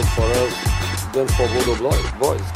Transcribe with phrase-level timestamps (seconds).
[0.00, 1.74] More difficult for us than for Bodo
[2.18, 2.46] boys.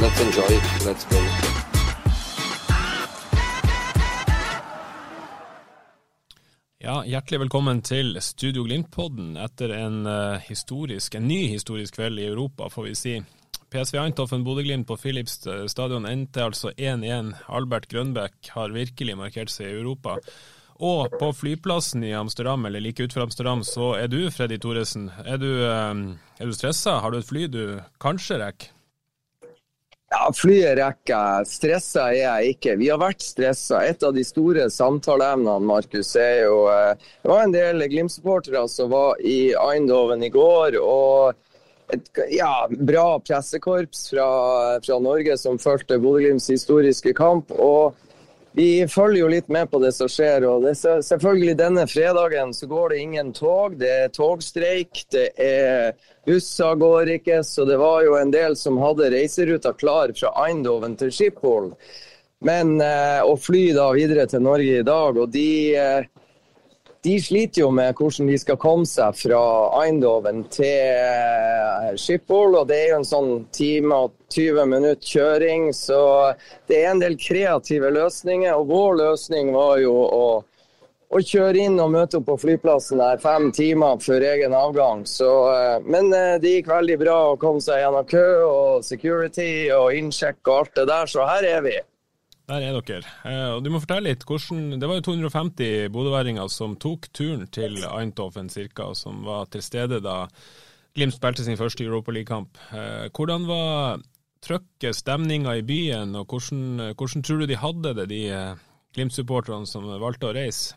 [0.00, 0.60] Let's enjoy.
[0.84, 1.22] Let's play.
[6.78, 12.26] Ja, Hjertelig velkommen til Studio Glimt-podden etter en uh, historisk, en ny historisk kveld i
[12.26, 13.22] Europa, får vi si.
[13.72, 17.32] PSV Eindhoven Bodø-Glimt på Philips eh, stadion endte altså 1-1.
[17.48, 20.18] Albert Grønbæk har virkelig markert seg i Europa.
[20.82, 25.08] Og på flyplassen i Amsterdam, eller like utenfor Amsterdam, så er du, Freddy Thoresen.
[25.24, 26.04] Er du, eh,
[26.38, 26.98] er du stressa?
[27.00, 27.64] Har du et fly du
[28.02, 28.72] kanskje rekker?
[30.12, 31.46] Ja, Flyet rekker.
[31.48, 32.74] Stressa er jeg ikke.
[32.76, 33.80] Vi har vært stressa.
[33.88, 36.92] Et av de store samtaleemnene Markus, er jo eh,
[37.22, 40.76] Det var en del Glimt-supportere som var i Eindhoven i går.
[40.82, 41.40] og
[41.92, 44.28] et ja, bra pressekorps fra,
[44.84, 47.52] fra Norge som fulgte Bodø-Glimts historiske kamp.
[47.52, 47.98] og
[48.54, 50.44] vi følger jo litt med på det som skjer.
[50.44, 53.78] og det, selvfølgelig Denne fredagen så går det ingen tog.
[53.80, 55.06] Det er togstreik.
[55.10, 55.94] det er
[56.26, 60.96] Busser går ikke, så det var jo en del som hadde reiseruta klar fra Eindhoven
[61.00, 61.72] til Schiphol.
[62.44, 65.48] Men eh, å fly da videre til Norge i dag, og de,
[65.78, 66.06] eh,
[67.02, 69.40] de sliter jo med hvordan de skal komme seg fra
[69.82, 72.54] Eindhoven til eh, Schiphol.
[72.60, 75.98] Og det er jo en sånn time og 20 minutt kjøring, så
[76.70, 78.54] det er en del kreative løsninger.
[78.54, 80.24] Og vår løsning var jo å
[81.12, 85.02] å kjøre inn og møte opp på flyplassen der fem timer før egen avgang.
[85.04, 89.52] Så, eh, men eh, det gikk veldig bra å komme seg gjennom kø og security
[89.76, 91.74] og innsjekk og alt det der, så her er vi.
[92.52, 93.12] Der er dere.
[93.24, 97.46] Eh, og du må fortelle litt hvordan Det var jo 250 bodøværinger som tok turen
[97.48, 98.50] til Eindhoven
[98.84, 100.26] og som var til stede da
[100.92, 102.58] Glimt spilte sin første Europaligakamp.
[102.76, 104.02] Eh, hvordan var
[104.44, 108.60] trøkket, stemninga i byen, og hvordan, hvordan tror du de hadde det, de eh,
[108.92, 110.76] Glimt-supporterne som valgte å reise?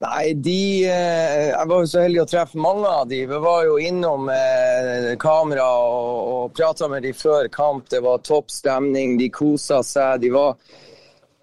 [0.00, 3.18] Nei, de eh, Jeg var jo så heldig å treffe mange av de.
[3.28, 7.84] Vi var jo innom eh, kamera og, og prata med de før kamp.
[7.92, 10.22] Det var topp stemning, de kosa seg.
[10.24, 10.56] De var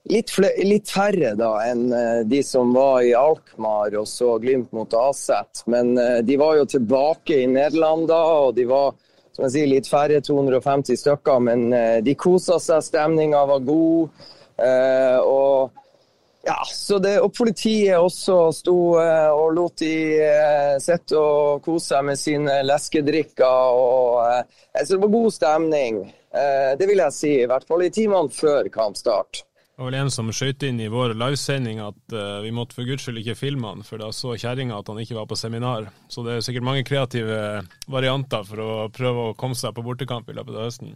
[0.09, 0.33] litt,
[0.65, 5.61] litt færre da enn eh, de som var i Alkmaar og så Glimt mot Aset.
[5.69, 5.93] Men
[6.25, 8.95] de var jo tilbake i Nederland da, og de var
[9.37, 11.43] som jeg sier, litt færre, 250 stykker.
[11.45, 11.69] Men
[12.01, 14.23] de kosa seg, stemninga var god.
[15.29, 15.83] Og
[16.47, 21.91] ja, så det, og politiet også sto eh, og lot de eh, sitte og kose
[21.91, 23.75] seg med sine leskedrikker.
[23.75, 25.99] Og, eh, så det var god stemning.
[26.77, 29.39] Det vil jeg si, i hvert fall i timene før kampstart.
[29.41, 32.85] Det var vel en som skjøt inn i vår livesending at uh, vi måtte for
[32.85, 35.87] guds skyld ikke filme han, for da så kjerringa at han ikke var på seminar.
[36.13, 37.39] Så det er sikkert mange kreative
[37.89, 40.93] varianter for å prøve å komme seg på bortekamp i løpet av høsten.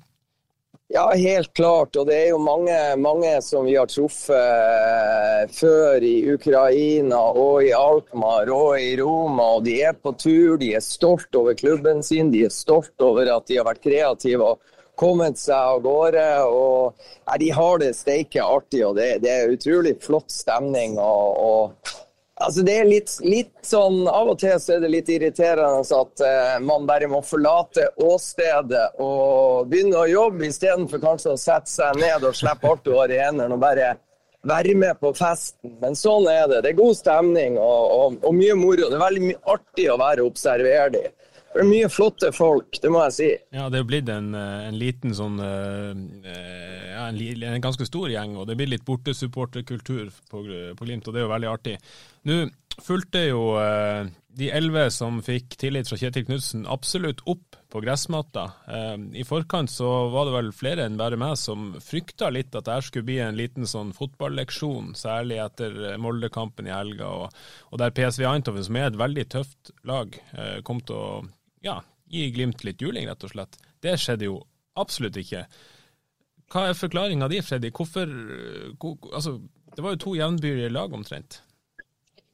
[0.94, 1.96] Ja, helt klart.
[1.96, 7.72] Og det er jo mange, mange som vi har truffet før i Ukraina og i
[7.75, 9.46] Alkmaar og i Roma.
[9.56, 13.31] Og de er på tur, de er stolt over klubben sin, de er stolt over
[13.38, 16.28] at de har vært kreative og kommet seg av gårde.
[16.52, 21.00] og ja, De har det steike artig, og det, det, er utrolig flott stemning.
[21.00, 21.96] og, og
[22.41, 26.24] Altså det er litt, litt, sånn, Av og til så er det litt irriterende at
[26.25, 32.00] eh, man bare må forlate åstedet og begynne å jobbe, istedenfor kanskje å sette seg
[32.02, 33.94] ned og slippe alt har i hendene og bare
[34.47, 35.75] være med på festen.
[35.81, 36.62] Men sånn er det.
[36.66, 38.90] Det er god stemning og, og, og mye moro.
[38.90, 41.03] Det er veldig artig å være observerdig.
[41.52, 43.29] Det er mye flotte folk, det må jeg si.
[43.52, 45.35] Ja, det er blitt en, en liten sånn
[47.02, 50.44] ja, en, en, ganske stor gjeng, og det blir litt bortesupporterkultur på,
[50.78, 51.78] på Glimt, og det er jo veldig artig.
[52.30, 52.42] Nå
[52.82, 54.08] fulgte jo eh,
[54.38, 58.46] de elleve som fikk tillit fra Kjetil Knutsen absolutt opp på gressmatta.
[58.72, 62.70] Eh, I forkant så var det vel flere enn bare meg som frykta litt at
[62.70, 67.94] det skulle bli en liten sånn fotballeksjon, særlig etter Molde-kampen i helga, og, og der
[67.96, 71.12] PSV Eindhoven, som er et veldig tøft lag, eh, kom til å
[71.66, 71.82] ja,
[72.12, 73.59] gi Glimt litt juling, rett og slett.
[73.82, 74.42] Det skjedde jo
[74.80, 75.46] absolutt ikke.
[76.52, 77.72] Hva er forklaringa di, Freddy?
[77.72, 78.09] Hvorfor
[79.14, 79.40] altså,
[79.76, 81.42] Det var jo to jevnbyrdige lag, omtrent.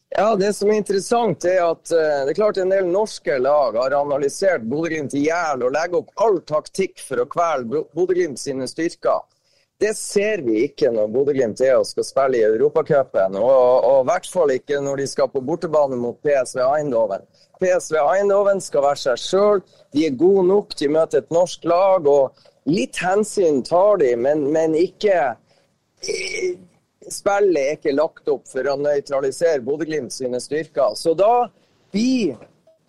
[0.09, 3.75] Ja, Det som er interessant, er at uh, det er klart en del norske lag
[3.75, 8.69] har analysert Bodø-Glimt i hjel og legger opp all taktikk for å kvele Bodø-Glimt sine
[8.71, 9.25] styrker.
[9.77, 14.29] Det ser vi ikke når Bodø-Glimt er og skal spille i Europacupen, og i hvert
[14.31, 17.27] fall ikke når de skal på bortebane mot PSV Eindhoven.
[17.61, 19.61] PSV Eindhoven skal være seg sjøl,
[19.93, 22.09] de er gode nok, de møter et norsk lag.
[22.09, 25.35] og Litt hensyn tar de, men, men ikke
[27.07, 30.95] spillet er ikke lagt opp for å nøytralisere Bodø-Glimt sine styrker.
[30.99, 31.47] Så da
[31.95, 32.35] blir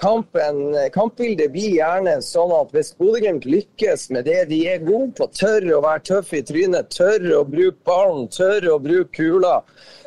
[0.03, 5.29] kampen, kampbildet blir gjerne sånn at hvis Bodø-Glimt lykkes med det de er gode på,
[5.35, 9.61] tør å være tøffe i trynet, tør å bruke ballen, tør å bruke kula,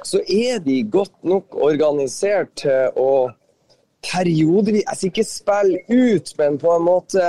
[0.07, 3.11] så er de godt nok organisert til å
[4.01, 7.25] periodevis altså Ikke spille ut, men på en måte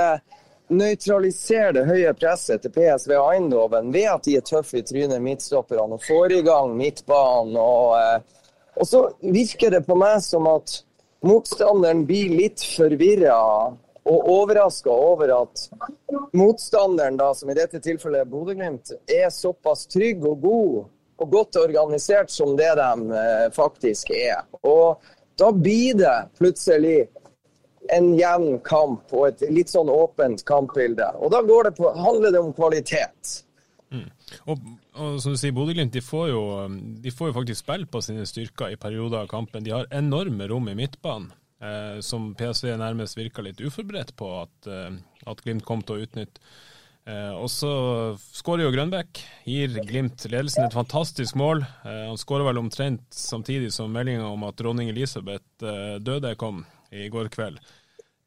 [0.75, 5.97] nøytralisere det høye presset til PSV Eindhoven ved at de er tøffe i trynet, midtstopperne,
[5.97, 7.57] og får i gang midtbanen.
[7.59, 10.81] Og, eh, og, så virker det på meg som at
[11.23, 13.39] motstanderen blir litt forvirra
[14.03, 15.67] og overraska over at
[16.35, 20.81] motstanderen, da, som i dette tilfellet Bodø-Glimt, er såpass trygg og god
[21.23, 24.43] og godt organisert som det de eh, faktisk er.
[24.67, 24.99] Og
[25.39, 27.07] da blir det plutselig
[27.91, 31.09] en jevn kamp og et litt sånn åpent kampbilde.
[31.19, 33.35] Og da det på, handler det om kvalitet.
[33.93, 34.09] Mm.
[34.49, 34.65] Og,
[34.95, 39.23] og, som du sier, Bodø-Glimt de, får jo faktisk spille på sine styrker i perioder
[39.23, 39.65] av kampen.
[39.65, 41.31] De har enorme rom i midtbanen,
[41.61, 44.93] eh, som PSV nærmest virka litt uforberedt på at, eh,
[45.29, 46.41] at Glimt kom til å utnytte.
[47.03, 47.69] Eh, og så
[48.31, 51.65] skårer jo Grønbæk, gir Glimt ledelsen et fantastisk mål.
[51.83, 56.63] Eh, han skårer vel omtrent samtidig som meldinga om at dronning Elisabeth eh, døde kom
[56.93, 57.59] i går kveld.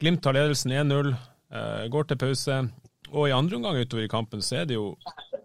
[0.01, 1.15] Glimt tar ledelsen 1-0,
[1.53, 2.59] eh, går til pause.
[3.13, 4.97] Og i andre omgang utover i kampen så er det jo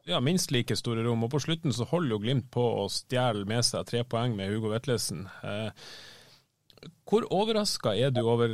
[0.09, 1.23] ja, minst like store rom.
[1.23, 4.51] Og på slutten så holder jo Glimt på å stjele med seg tre poeng med
[4.51, 5.27] Hugo Vetlesen.
[5.45, 5.69] Eh,
[7.07, 8.51] hvor overraska er du over,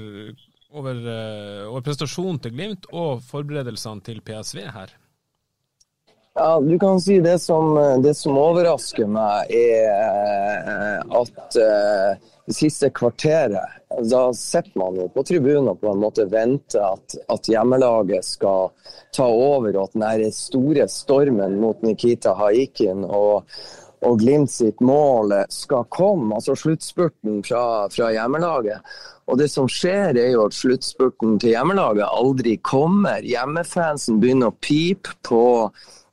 [0.75, 4.93] over, eh, over prestasjonen til Glimt og forberedelsene til PSV her?
[6.37, 7.71] Ja, du kan si det som,
[8.03, 15.71] det som overrasker meg, er at det siste kvarteret da sitter man jo på tribunen
[15.71, 18.69] og på en måte venter at, at, hjemmelaget skal
[19.15, 23.47] ta over, og at den store stormen mot Nikita Haikin og,
[24.05, 28.85] og Glimt sitt mål skal komme, altså sluttspurten fra, fra, hjemmelaget.
[29.27, 33.25] Og det som skjer, er jo at sluttspurten til hjemmelaget aldri kommer.
[33.25, 35.43] Hjemmefansen begynner å pipe på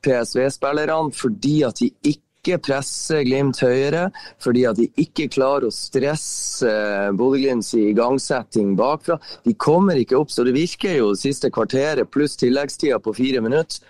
[0.05, 4.11] PSV-spillerne fordi at de ikke ikke presser Glimt høyere,
[4.43, 6.69] fordi at de ikke klarer å stresse
[7.17, 9.17] Bodø-Glimts igangsetting bakfra.
[9.49, 13.81] De kommer ikke opp, så det virker jo siste kvarteret pluss tilleggstida på fire minutter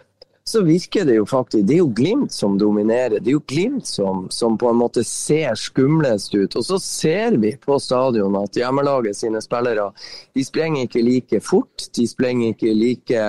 [0.46, 3.16] så virker det jo faktisk Det er jo Glimt som dominerer.
[3.20, 6.56] Det er jo Glimt som, som, på en måte ser skumlest ut.
[6.60, 9.88] Og så ser vi på stadion at hjemmelaget sine spillere
[10.34, 11.86] de sprenger ikke like fort.
[11.96, 13.22] De sprenger ikke like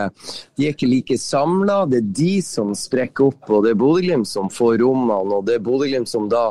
[0.58, 1.86] De er ikke like samla.
[1.88, 5.38] Det er de som sprekker opp, og det er Bodø-Glimt som får rommene.
[5.40, 6.50] Og det er Bodø-Glimt som da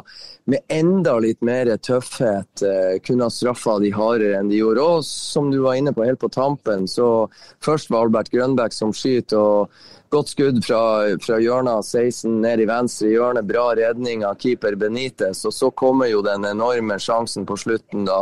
[0.49, 4.85] med enda litt mer tøffhet uh, kunne ha straffa de hardere enn de gjorde.
[4.97, 7.27] Og som du var inne på helt på tampen, så
[7.65, 9.37] først var Albert Grønbæk som skyter.
[9.41, 10.81] og Godt skudd fra,
[11.19, 13.41] fra hjørnet 16 ned i venstre hjørne.
[13.43, 15.41] Bra redning av keeper Benitez.
[15.49, 18.21] Og så kommer jo den enorme sjansen på slutten, da.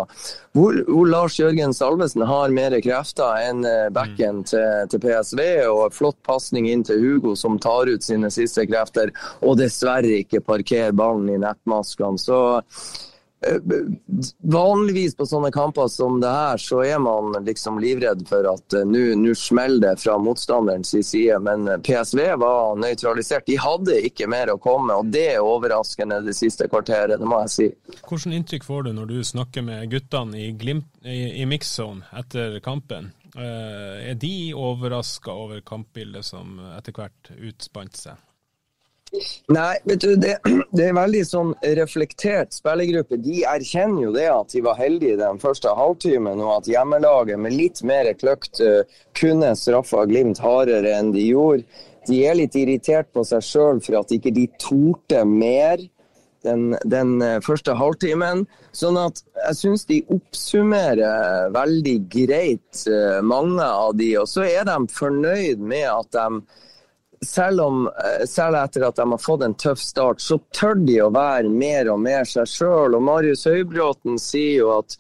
[0.57, 4.49] Hvor, hvor Lars Jørgen Salvesen har mer krefter enn eh, backen mm.
[4.49, 5.45] til, til, PSV.
[5.69, 9.13] Og flott pasning inn til Hugo, som tar ut sine siste krefter.
[9.45, 12.17] Og dessverre ikke parkerer ballen i nettmaskene.
[12.17, 12.41] Så
[14.43, 18.85] vanligvis på sånne kamper som det her, så er man liksom livredd for at uh,
[18.87, 21.39] nå smeller det fra motstanderens side.
[21.43, 23.47] Men eh, PSV var nøytralisert.
[23.47, 27.43] De hadde ikke mer å komme, og det er overraskende det siste kvarteret, det må
[27.45, 27.69] jeg si.
[28.03, 32.61] Hvilket inntrykk får du når du snakker med guttene i, Glimt, i, i mix-zone etter
[32.65, 33.11] kampen?
[33.33, 38.21] Er de overraska over kampbildet som etter hvert utspant seg?
[39.53, 40.39] Nei, vet du, det,
[40.73, 43.19] det, er veldig sånn reflektert spillergruppe.
[43.21, 47.57] De erkjenner jo det at de var heldige den første halvtimen, og at hjemmelaget med
[47.57, 48.83] litt mer kløkt uh,
[49.19, 51.67] kunne straffa Glimt hardere enn de gjorde.
[52.09, 55.85] De er litt irritert på seg sjøl for at ikke de torde mer
[56.43, 58.47] den, den uh, første halvtimen.
[58.73, 64.15] Sånn at jeg syns de oppsummerer veldig greit, uh, mange av de.
[64.25, 66.63] Og så er de fornøyd med at de
[67.25, 70.99] selv, om, eh, selv etter at de har fått en tøff start, så tør de
[71.03, 72.99] å være mer og mer seg sjøl.
[73.01, 74.97] Marius Høybråten sier jo at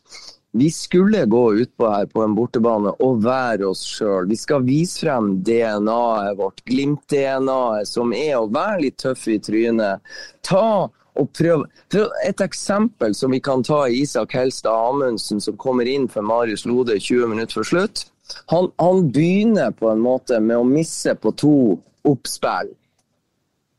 [0.52, 4.28] vi skulle gå utpå her på en bortebane og være oss sjøl.
[4.28, 10.04] Vi skal vise frem DNA-et vårt, Glimt-DNA-et, som er å være litt tøff i trynet.
[10.44, 11.66] Ta og prøve
[12.24, 16.64] Et eksempel som vi kan ta i Isak Helstad Amundsen, som kommer inn for Marius
[16.64, 18.04] Lode 20 minutter før slutt.
[18.52, 21.56] Han, han begynner på en måte med å misse på to
[22.08, 22.72] oppspill.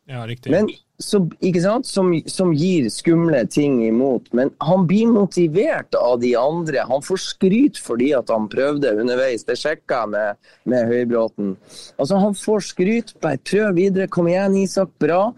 [0.05, 0.51] Ja, riktig.
[0.51, 0.67] Men,
[1.61, 1.87] sant?
[1.87, 4.27] Som, som, gir skumle ting imot.
[4.35, 6.83] Men han blir motivert av de andre.
[6.89, 9.45] Han får skryt fordi at han prøvde underveis.
[9.47, 11.55] Det sjekka jeg med, med Høybråten.
[11.97, 13.15] Altså, han får skryt.
[13.23, 14.11] Bare prøv videre.
[14.11, 14.91] Kom igjen, Isak.
[14.99, 15.29] Bra.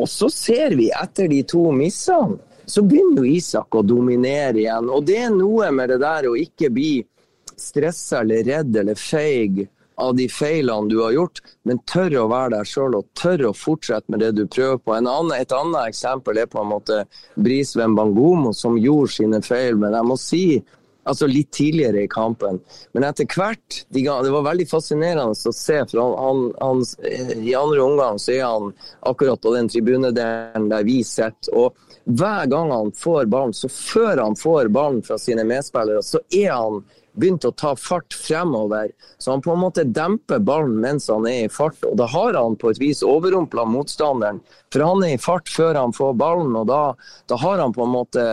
[0.00, 4.88] Og så ser vi etter de to missene, så begynner jo Isak å dominere igjen.
[4.90, 6.94] Og det er noe med det der å ikke bli
[7.60, 12.56] stressa eller redd eller feig av de feilene du har gjort, men tør å være
[12.56, 14.94] deg sjøl og tør å fortsette med det du prøver på.
[14.98, 19.78] Annen, et annet eksempel er på en måte Brisveen Bangomo, som gjorde sine feil.
[19.78, 20.44] Men jeg må si
[21.04, 22.58] altså litt tidligere i kampen.
[22.96, 25.78] Men etter hvert de, Det var veldig fascinerende å se.
[25.90, 30.84] for han, han, han, I andre omgang så er han akkurat på den tribunedelen der
[30.84, 31.52] vi sitter.
[31.52, 36.20] Og hver gang han får ballen, så før han får ballen fra sine medspillere, så
[36.30, 36.82] er han
[37.14, 38.90] begynt å ta fart fremover.
[39.18, 41.78] Så han på en måte demper ballen mens han er i fart.
[41.86, 44.42] Og da har han på et vis overrumpla motstanderen.
[44.72, 46.82] For han er i fart før han får ballen, og da,
[47.30, 48.24] da har han på en måte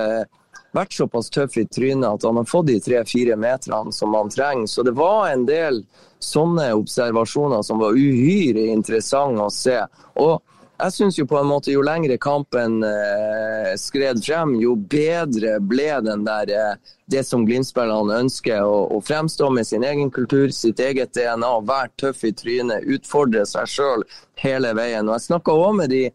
[0.75, 4.69] vært såpass tøff i trynet at han har fått de tre-fire meterne som han trenger.
[4.71, 5.83] Så det var en del
[6.21, 9.79] sånne observasjoner som var uhyre interessante å se.
[10.21, 10.39] Og
[10.81, 15.89] jeg syns jo på en måte jo lengre kampen eh, skred frem, jo bedre ble
[16.05, 18.63] den der eh, det som Glimt-spillerne ønsker.
[18.65, 23.45] Å, å, fremstå med sin egen kultur, sitt eget DNA, være tøff i trynet, utfordre
[23.50, 24.05] seg sjøl
[24.41, 25.09] hele veien.
[25.09, 26.05] Og jeg snakka òg med de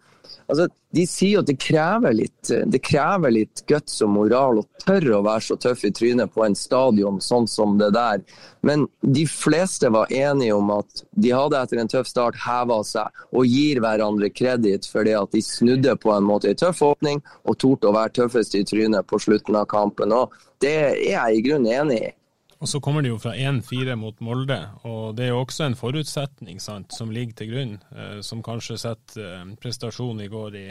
[0.47, 5.17] Altså, de sier at det krever litt det krever litt guts og moral å tørre
[5.19, 8.23] å være så tøff i trynet på en stadion sånn som det der.
[8.67, 13.25] Men de fleste var enige om at de hadde etter en tøff start heva seg
[13.33, 17.23] og gir hverandre kreditt for det at de snudde på en måte i tøff åpning
[17.45, 20.15] og torde å være tøffest i trynet på slutten av kampen.
[20.15, 22.15] Og det er jeg i grunnen enig i.
[22.57, 24.59] Og Så kommer de jo fra 1-4 mot Molde,
[24.89, 28.79] og det er jo også en forutsetning sant, som ligger til grunn, eh, som kanskje
[28.81, 30.67] setter eh, prestasjonen i går i,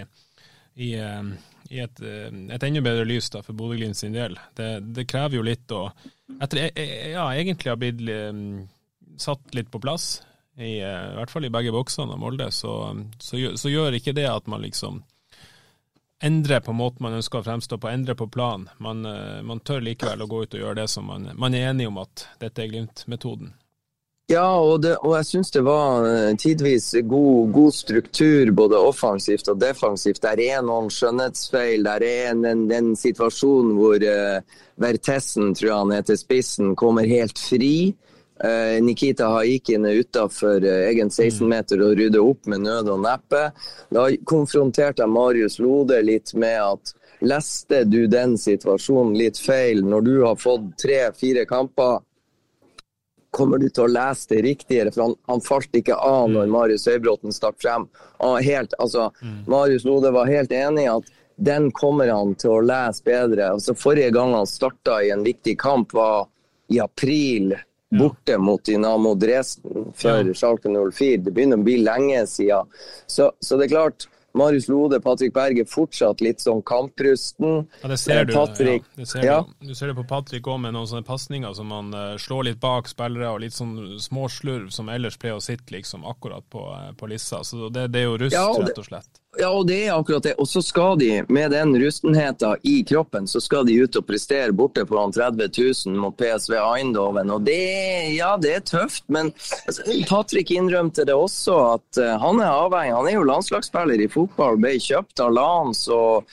[0.82, 1.30] i, eh,
[1.70, 4.34] i et, eh, et, enda bedre lys da, for Bodø-Glimt sin del.
[4.58, 5.88] Det, det, krever jo litt å
[6.42, 8.34] Etter e, e, ja, egentlig har blitt eh,
[9.22, 10.24] satt litt på plass,
[10.58, 14.16] i, eh, i, hvert fall i begge boksene av Molde, så, så, så gjør ikke
[14.18, 15.04] det at man liksom
[16.24, 18.70] endre på måten man ønsker å fremstå på, endre på plan.
[18.78, 21.72] Man, eh, man, tør likevel å gå ut og gjøre det som man, man er
[21.72, 23.54] enig om at dette er Glimt-metoden.
[24.26, 29.52] Ja, og, det, og jeg syns det var eh, tidvis god, god, struktur både offensivt
[29.54, 30.24] og defensivt.
[30.24, 31.86] Der er noen skjønnhetsfeil.
[31.86, 32.96] Der er en, en, en
[33.78, 34.40] hvor uh,
[34.82, 37.94] Vertessen, tror jeg han heter spissen, kommer helt fri.
[38.44, 43.46] Uh, Nikita Haikin er utafor uh, egen 16-meter og rydder opp med nød og neppe.
[43.96, 46.92] Da konfronterte jeg Marius Lode litt med at
[47.24, 52.02] leste du den situasjonen litt feil når du har fått tre-fire kamper?
[53.32, 54.92] Kommer du til å lese det riktigere?
[54.92, 56.52] For han, han falt ikke av når mm.
[56.52, 57.88] Marius Høybråten stakk frem.
[58.44, 59.46] Helt, altså, mm.
[59.52, 63.50] Marius Lode var helt enig i at den kommer han til å lese bedre.
[63.56, 66.28] Altså, forrige gang han starta i en viktig kamp, var
[66.72, 67.56] i april
[67.92, 70.18] borte mot Dynamo Dresden ja.
[70.34, 71.22] Schalke 04.
[71.26, 72.72] Det begynner å bli lenge siden.
[73.08, 77.64] Så, så det er klart, Marius Lode, Patrick Berge fortsatt litt sånn kamprusten.
[77.82, 78.34] Ja, det ser du.
[78.36, 79.38] Patrick, ja, det ser ja.
[79.48, 79.70] du.
[79.70, 79.76] du.
[79.78, 82.92] ser det på Patrick òg, med noen sånne pasninger som han uh, slår litt bak
[82.92, 87.10] spillere, og litt sånn småslurv som ellers pleier å sitte liksom akkurat på, uh, på
[87.12, 87.46] lissa.
[87.48, 89.22] Så det, det, er jo rust, ja, rett og slett.
[89.38, 90.36] Ja, og det er akkurat det.
[90.40, 94.56] Og så skal de, med den rustenheten i kroppen, så skal de ut og prestere
[94.56, 97.32] borte på 30 000 mot PSV Eindhoven.
[97.34, 97.60] Og det,
[98.16, 99.34] ja, det er tøft, men
[100.10, 102.96] Patrick innrømte det også, at uh, han er avhengig.
[102.96, 106.30] Han er jo landslagsspiller i fotball, ble kjøpt av Lans og,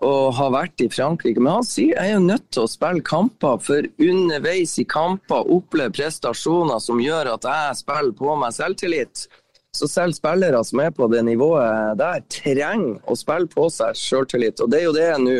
[0.00, 1.42] og har vært i Frankrike.
[1.42, 5.52] Men han sier jeg er jo nødt til å spille kamper, for underveis i kamper
[5.52, 9.28] oppleve prestasjoner som gjør at jeg spiller på meg selvtillit.
[9.76, 14.62] Så selv spillere som er på det nivået der, trenger å spille på seg sjøltillit.
[14.64, 15.36] Og det er jo det nå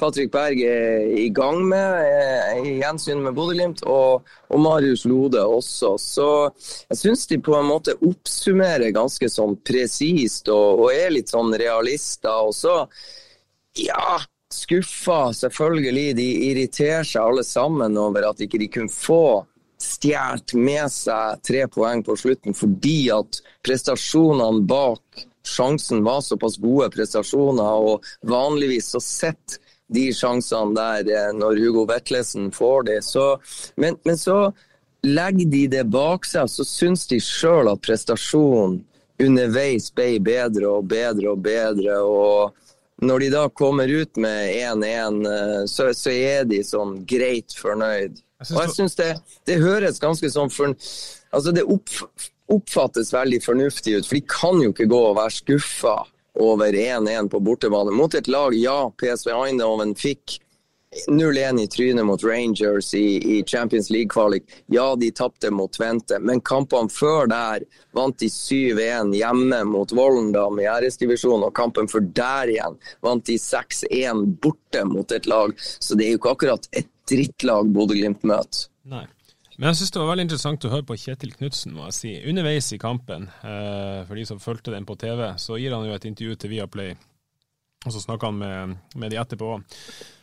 [0.00, 5.94] Patrick Berg er i gang med i gjensyn med Bodø-Glimt, og, og, Marius Lode også.
[6.00, 6.28] Så
[6.88, 11.52] jeg syns de på en måte oppsummerer ganske sånn presist og, og, er litt sånn
[11.52, 12.48] realister.
[12.48, 12.76] Og så,
[13.80, 14.16] ja,
[14.54, 16.16] skuffa selvfølgelig.
[16.16, 19.42] De irriterer seg alle sammen over at ikke de kunne få
[19.80, 26.90] stjålet med seg tre poeng på slutten fordi at prestasjonene bak sjansen var såpass gode
[26.90, 29.58] prestasjoner, og vanligvis så sitter
[29.90, 33.00] de sjansene der eh, når Hugo Vetlesen får det.
[33.02, 33.24] Så,
[33.74, 34.52] men, men, så
[35.02, 38.80] legger de det bak seg, så syns de sjøl at prestasjonen
[39.20, 41.98] underveis ble bedre og bedre og bedre.
[42.00, 42.59] og
[43.00, 48.20] når de da kommer ut med 1-1, eh, så, så, er de sånn greit fornøyd.
[48.50, 49.10] Og jeg syns det,
[49.48, 50.76] det, høres ganske sånn for,
[51.30, 51.92] Altså, det opp,
[52.50, 55.96] oppfattes veldig fornuftig ut, for de kan jo ikke gå og være skuffa
[56.40, 60.40] over 1-1 på bortebane mot et lag ja, PSV Eindhoven fikk
[61.08, 64.42] 0-1 i trynet mot Rangers i, i Champions League-kvalik.
[64.66, 67.62] Ja, de tapte mot Tvente, men kampene før der
[67.94, 73.38] vant de 7-1 hjemme mot Vollendam i æresdivisjonen, og kampen før der igjen vant de
[73.38, 75.54] 6-1 borte mot et lag.
[75.78, 78.66] Så det er jo ikke akkurat et drittlag Bodø-Glimt møter.
[78.90, 79.06] Nei.
[79.60, 82.12] Men jeg synes det var veldig interessant å høre på Kjetil Knutsen, må jeg si.
[82.30, 85.94] Underveis i kampen, eh, for de som fulgte den på TV, så gir han jo
[85.94, 86.94] et intervju til Viaplay,
[87.84, 89.58] og så snakker han med, med de etterpå.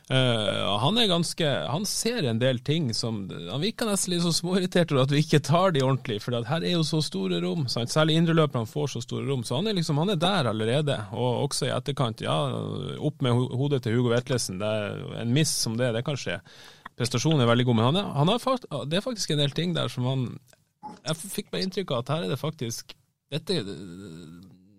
[0.07, 4.31] Uh, han er ganske Han ser en del ting som Han virker nesten litt så
[4.31, 7.65] småirritert over at vi ikke tar de ordentlig, for her er jo så store rom.
[7.71, 7.91] Sant?
[7.91, 9.43] Særlig indreløperne får så store rom.
[9.43, 12.23] Så han er liksom Han er der allerede, og også i etterkant.
[12.23, 12.37] Ja,
[13.03, 14.61] opp med hodet til Hugo Vetlesen.
[14.63, 16.39] Det er En miss som det, det kan skje.
[16.97, 19.75] Prestasjonen er veldig god, men han er, han fakt, det er faktisk en del ting
[19.75, 20.25] der som han
[21.03, 22.95] Jeg fikk bare inntrykk av at her er det faktisk
[23.29, 23.59] Dette,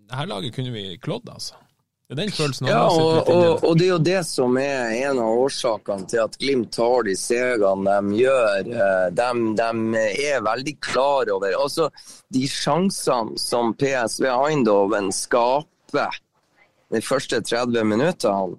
[0.08, 1.58] her laget kunne vi klådd, altså.
[2.08, 4.94] Det er den følelsen ja, har litt og, og det er jo det som er
[4.96, 8.70] en av årsakene til at Glimt tar de stegene de gjør.
[8.72, 9.26] Eh, de,
[9.58, 11.90] de, er veldig klar over Altså,
[12.32, 16.16] de sjansene som PSV Eindhoven skaper
[16.88, 18.56] de første 30 minuttene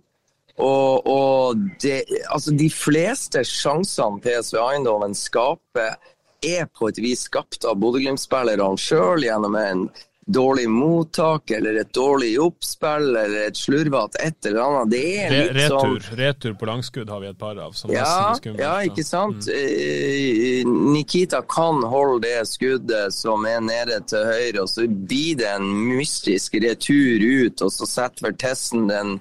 [0.59, 5.95] og, og det, altså de fleste sjansene PSV Eindhoven skaper,
[6.43, 9.87] er på et vis skapt av Bodø-Glimt-spillerne sjøl gjennom en
[10.29, 14.91] dårlig mottak eller et dårlig oppspill eller et slurvete et eller annet.
[14.93, 17.74] Det er litt retur, sånn Retur på langskudd har vi et par av.
[17.89, 19.50] ja, ja, ikke sant.
[19.50, 19.55] Mm.
[19.57, 25.50] Eh, Nikita kan holde det skuddet som er nede til høyre, og så blir det
[25.50, 29.17] en mystisk retur ut, og så setter Vertessen den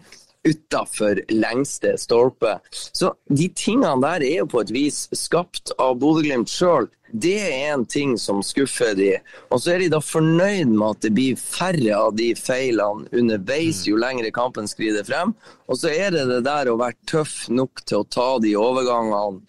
[0.48, 2.58] utafor lengste stolpe.
[2.72, 6.88] Så de tingene der er jo på et vis skapt av Bodø-Glimt sjøl.
[7.08, 9.14] Det er en ting som skuffer de.
[9.48, 13.86] Og så er de da fornøyd med at det blir færre av de feilene underveis
[13.88, 15.32] jo lengre kampen skrider frem.
[15.68, 19.40] Og så er det det der å være tøff nok til å ta de overgangene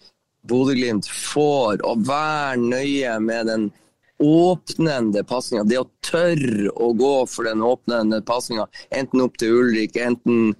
[0.48, 3.66] Bodø-Glimt får, og være nøye med den
[4.20, 5.64] åpnende pasninga.
[5.68, 10.54] Det å tørre å gå for den åpnende pasninga, enten opp til Ulrik, enten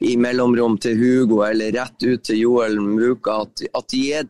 [0.00, 4.26] i mellomrom til Hugo eller rett ut til Joel Muka, at, at de er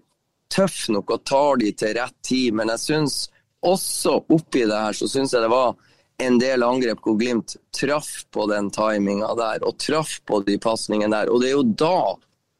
[0.52, 2.54] tøffe nok og tar de til rett tid.
[2.54, 3.16] Men jeg syns
[3.66, 5.74] også oppi det her, så syns jeg det var
[6.22, 11.12] en del angrep hvor Glimt traff på den timinga der, og traff på de pasningene
[11.12, 11.32] der.
[11.32, 11.98] Og det er jo da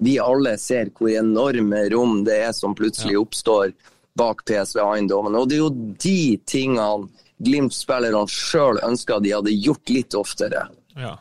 [0.05, 3.71] vi alle ser hvor enorme rom det er som plutselig oppstår
[4.17, 5.37] bak PSV Eindhoven.
[5.39, 10.63] Og det er jo de tingene Glimt-spillerne sjøl ønska de hadde gjort litt oftere.
[10.97, 11.19] Ja.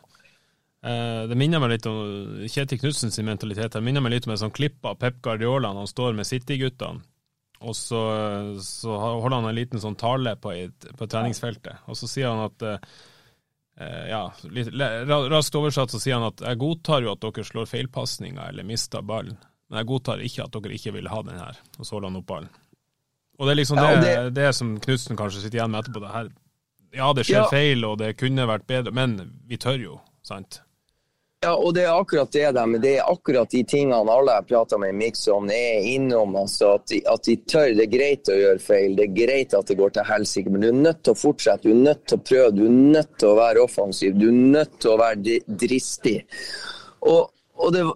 [0.86, 3.74] Eh, det minner meg litt om Kjetil Knutsen sin mentalitet.
[3.74, 6.28] Det minner meg litt om et sånt klipp av Pep Guardiola når han står med
[6.28, 7.02] City-guttene.
[7.66, 8.00] Og så,
[8.60, 11.86] så, holder han en liten sånn tale på, et, på treningsfeltet.
[11.88, 14.20] Og så sier han at eh, ja,
[14.52, 18.68] litt, Raskt oversatt så sier han at jeg godtar jo at dere slår feilpasninger eller
[18.68, 21.58] mister ballen, men jeg godtar ikke at dere ikke vil ha den her.
[21.80, 22.52] Og så holder han opp ballen.
[23.40, 26.04] Og det er liksom det, det, det som Knutsen kanskje sitter igjen med etterpå.
[26.04, 26.30] Det her.
[26.96, 27.48] Ja, det skjer ja.
[27.50, 29.18] feil, og det kunne vært bedre, men
[29.48, 30.60] vi tør jo, sant?
[31.46, 34.80] Ja, og det er akkurat det men det er akkurat de tingene alle jeg prater
[34.82, 36.34] med i Mixon er innom.
[36.40, 37.68] Altså at, de, at, de, tør.
[37.78, 40.64] Det er greit å gjøre feil, det er greit at det går til helsike, men
[40.64, 41.68] du er nødt til å fortsette.
[41.68, 44.40] Du er nødt til å prøve, du er nødt til å være offensiv, du er
[44.56, 46.16] nødt til å være dristig.
[47.06, 47.30] Og,
[47.62, 47.86] og det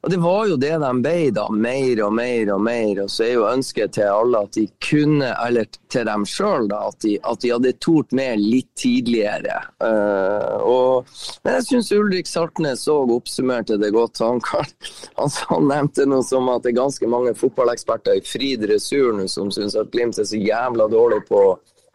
[0.00, 1.44] og det var jo det de ble, da.
[1.50, 3.00] Mer og mer og mer.
[3.02, 7.00] Og så er jo ønsket til alle at de kunne, eller til dem sjøl, at,
[7.02, 9.56] de, at de hadde tort mer litt tidligere.
[9.82, 11.10] Uh, og,
[11.42, 14.22] men jeg syns Ulrik Saltnes òg oppsummerte det godt.
[14.22, 19.18] Han, han, han, nevnte noe som at det er ganske mange fotballeksperter i fri dressur
[19.18, 21.42] nå som syns at Glimt er så jævla dårlig på,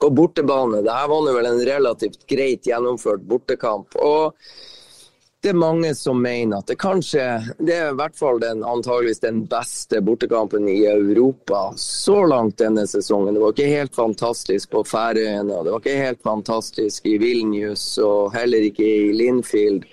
[0.03, 0.83] på bortebane.
[0.83, 3.95] Dette var nå vel en relativt greit gjennomført bortekamp.
[3.95, 4.35] og
[5.43, 7.23] det er mange som mener at det kanskje
[7.59, 12.85] Det er i hvert fall den, antageligvis den beste bortekampen i Europa så langt denne
[12.87, 13.33] sesongen.
[13.35, 17.83] Det var ikke helt fantastisk på Færøyene, og det var ikke helt fantastisk i Vilnius
[17.99, 19.83] og heller ikke i Linfield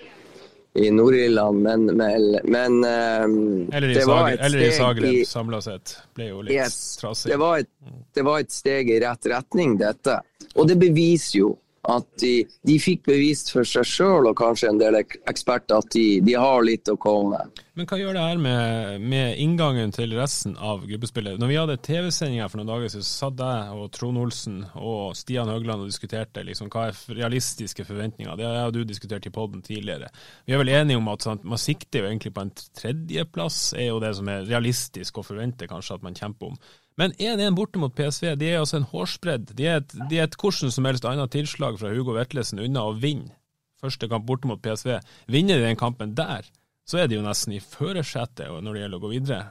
[0.73, 2.77] i Nord-Irland, men, men, men
[3.25, 5.97] um, Eller i, det var et eller i Zagreb, samla sett.
[6.15, 7.33] Ble jo litt yes, trassig.
[7.33, 7.71] Det var, et,
[8.15, 10.21] det var et steg i rett retning, dette.
[10.55, 11.51] Og det beviser jo
[11.89, 16.19] At de, de fikk bevist for seg sjøl og kanskje en del eksperter at de,
[16.21, 17.61] de, har litt å komme med.
[17.79, 21.39] Men hva gjør det her med, med inngangen til resten av gruppespillet?
[21.41, 25.15] Når vi hadde TV-sending for noen dager siden, så satt jeg og Trond Olsen og
[25.17, 28.37] Stian Høgland og diskuterte liksom, hva er realistiske forventninger.
[28.37, 30.11] Det har jeg og du diskutert i poden tidligere.
[30.45, 33.89] Vi er vel enige om at sant, man sikter jo egentlig på en tredjeplass, er
[33.89, 36.61] jo det som er realistisk å forvente kanskje at man kjemper om.
[37.01, 39.55] Men 1-1 borte mot PSV, de er altså en hårsbredd.
[39.57, 42.83] De er et, de er et hvordan som helst annet tilslag fra Hugo Vetlesen unna
[42.85, 43.33] å vinne
[43.81, 44.99] første kamp borte mot PSV.
[45.31, 46.45] Vinner de den kampen der,
[46.85, 49.41] så er de jo nesten i førersetet når det gjelder å gå videre.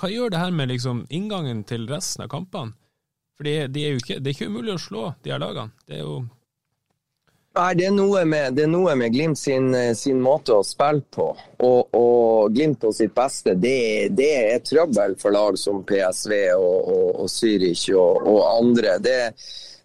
[0.00, 2.74] Hva gjør det her med liksom inngangen til resten av kampene?
[3.34, 5.74] For de, de er ikke, det er ikke umulig å slå de her lagene.
[5.88, 6.18] Det er jo
[7.54, 11.28] Nei, det er noe med, er noe med Glimt sin, sin, måte å spille på.
[11.62, 16.88] Og, og Glimt på sitt beste, det, det, er trøbbel for lag som PSV og,
[16.90, 18.96] og, og Zürich og, og, andre.
[19.04, 19.20] Det,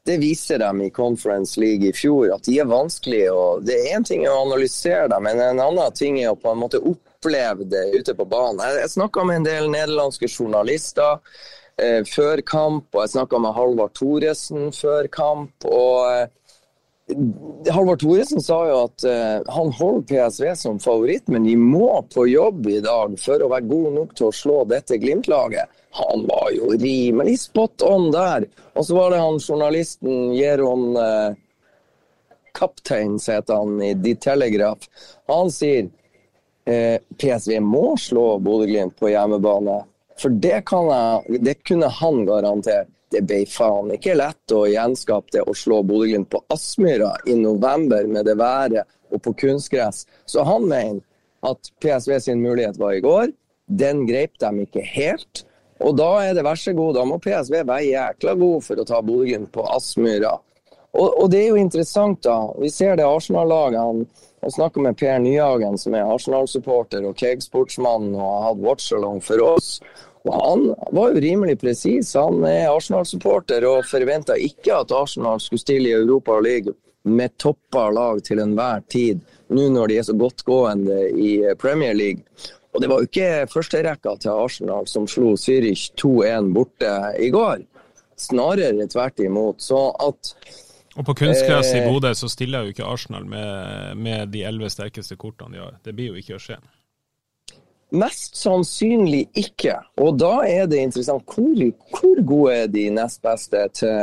[0.09, 3.37] det, viser dem i Conference League i fjor, at de er vanskelige.
[3.69, 6.63] Det er én ting å analysere dem, men en annen ting er å på en
[6.63, 8.65] måte oppleve det ute på banen.
[8.65, 11.21] Jeg, jeg snakka med en del nederlandske journalister
[11.77, 15.69] eh, før kamp, og jeg snakka med Halvard Thoresen før kamp.
[15.69, 16.27] og eh,
[17.69, 22.27] Halvard Thoresen sa jo at uh, han holder PSV som favoritt, men de må på
[22.29, 25.71] jobb i dag for å være god nok til å slå dette Glimt-laget.
[25.97, 28.45] Han var jo rimelig spot on der.
[28.77, 31.33] Og så var det han journalisten Jeron uh,
[32.53, 34.85] Kaptein, heter han i The Telegraph.
[35.31, 35.91] Han sier uh,
[36.69, 39.81] eh, PSV må slå Bodø-Glimt på hjemmebane.
[40.19, 45.43] For det, jeg, det kunne han garantert det ble faen ikke lett å gjenskape det
[45.47, 50.05] å slå Bodø-Glimt på Aspmyra i november med det været og på kunstgress.
[50.29, 51.01] Så han mener
[51.45, 53.31] at PSV sin mulighet var i går.
[53.65, 55.45] Den greip de ikke helt.
[55.79, 58.87] Og da er det vær så god, da må PSV være jækla god for å
[58.87, 60.35] ta Bodø-Glimt på Aspmyra.
[60.89, 62.49] Og, og, det er jo interessant, da.
[62.57, 63.79] Vi ser det Arsenal-laget.
[64.41, 69.43] Han snakker med Per Nyhagen, som er Arsenal-supporter og Keg-sportsmann og har hatt watch-along for
[69.45, 69.77] oss.
[70.27, 72.13] Og Han var jo rimelig presis.
[72.19, 76.75] Han er Arsenal-supporter og forventa ikke at Arsenal skulle stille i Europa League
[77.07, 82.23] med toppa lag til enhver tid, nå når de er så godtgående i Premier League.
[82.75, 87.63] Og Det var jo ikke førsterekka til Arsenal som slo Zürich 2-1 borte i går.
[88.19, 89.63] Snarere tvert imot.
[89.63, 90.35] Så at
[90.99, 94.71] og på kunstgress i eh, Bodø så stiller jo ikke Arsenal med, med de elleve
[94.73, 95.77] sterkeste kortene de har.
[95.85, 96.57] Det blir jo ikke å skje.
[97.89, 99.79] Mest sannsynlig ikke.
[99.97, 101.63] Og da er det interessant hvor,
[101.95, 103.95] hvor gode er de nest beste til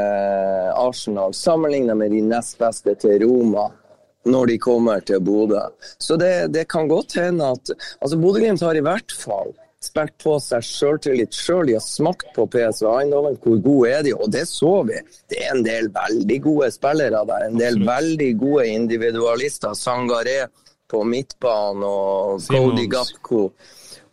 [0.74, 3.68] Arsenal sammenlignet med de nest beste til Roma
[4.26, 5.60] når de kommer til Bodø.
[6.02, 7.70] Så det, det kan godt hende at
[8.00, 9.54] altså Bodø-Glimt har i hvert fall
[9.86, 11.68] spilt på seg sjøltillit sjøl.
[11.68, 13.38] De har smakt på PSV Eindhoven.
[13.42, 14.16] Hvor gode er de?
[14.16, 14.98] Og det så vi.
[15.30, 17.46] Det er en del veldig gode spillere der.
[17.46, 17.90] En del Absolutt.
[17.92, 19.78] veldig gode individualister.
[19.78, 20.40] Sangaré
[20.90, 22.42] på midtbanen og.
[22.50, 23.50] Cody Gapko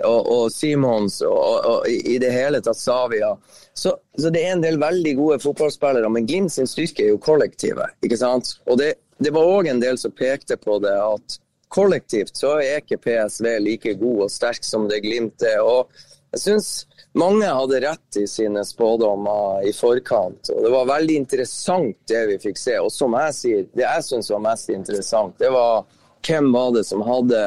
[0.01, 3.34] og, og Simons og, og, i det hele tatt Savia.
[3.73, 7.21] Så, så, det er en del veldig gode fotballspillere, men Glimt sin styrke er jo
[7.21, 7.97] kollektivet.
[8.06, 8.56] ikke sant?
[8.67, 11.39] Og det, det var òg en del som pekte på det, at
[11.73, 15.62] kollektivt så er ikke PSV like god og sterk som det Glimt er.
[15.62, 15.89] og
[16.34, 16.69] jeg synes
[17.13, 20.49] mange hadde rett i sine spådommer i forkant.
[20.49, 22.79] og Det var veldig interessant det vi fikk se.
[22.82, 25.86] Og som jeg sier, det jeg syns var mest interessant, det var
[26.25, 27.43] hvem var det som hadde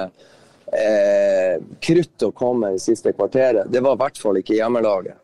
[0.72, 3.70] eh, krutt å komme i siste kvarteret.
[3.72, 5.20] Det var i hvert fall ikke hjemmelaget.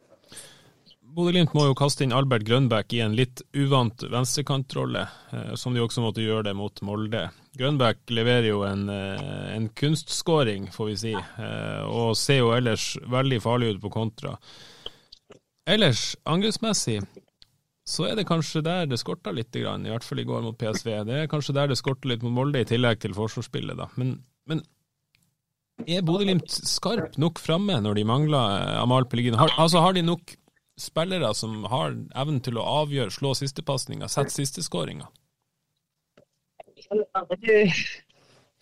[1.12, 5.02] Bodø-Glimt må jo kaste inn Albert Grønbæk i en litt uvant venstrekantrolle,
[5.32, 7.26] eh, som de også måtte gjøre det mot Molde.
[7.60, 12.96] Grønbæk leverer jo en, eh, en kunstskåring, får vi si, eh, og ser jo ellers
[13.04, 14.38] veldig farlig ut på kontra.
[15.66, 17.04] Ellers, angrepsmessig,
[17.84, 21.04] så er det kanskje der det skorta litt, i hvert fall i går mot PSV.
[21.04, 23.76] Det er kanskje der det skorter litt mot Molde, i tillegg til forsvarsspillet.
[23.76, 23.88] da.
[23.96, 24.62] Men, men
[25.86, 29.38] er Bodø-Glimt skarp nok framme når de mangler eh, Amal Pellegrin?
[29.40, 30.36] Har, altså, har de nok
[30.80, 35.08] spillere som har evnen til å avgjøre, slå sistepasninga, sette sisteskåringa?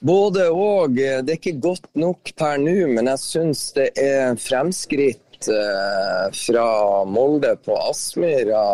[0.00, 0.96] Både og.
[0.96, 6.68] Det er ikke godt nok per nå, men jeg syns det er fremskritt eh, fra
[7.08, 8.64] Molde på Aspmyra.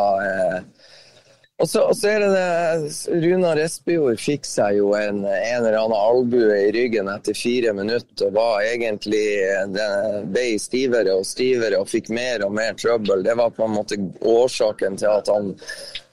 [1.57, 5.65] Eh, og så, og så, er det det Runar Espejord fikk seg jo en, en
[5.65, 9.25] eller annen albue i ryggen etter fire minutter og var egentlig
[9.73, 9.89] det
[10.33, 13.25] ble stivere og stivere og fikk mer og mer trøbbel.
[13.25, 15.55] Det var på en måte årsaken til at han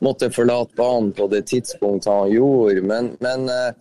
[0.03, 2.81] måtte forlate banen på det tidspunktet han gjorde.
[2.87, 3.73] Men, men eh,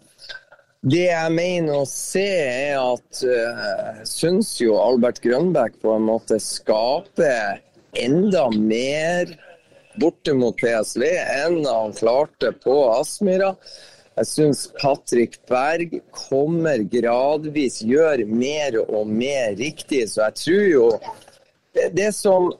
[0.82, 6.40] det jeg mener å se, er at uh, syns jo Albert Grønbæk på en måte
[6.42, 7.60] skaper
[8.02, 9.30] enda mer
[10.00, 13.54] borte mot PSV enn han klarte på Aspmyra.
[14.16, 20.04] Jeg syns Patrick Berg kommer gradvis, gjør mer og mer riktig.
[20.12, 20.86] Så jeg tror jo
[21.96, 22.50] det, som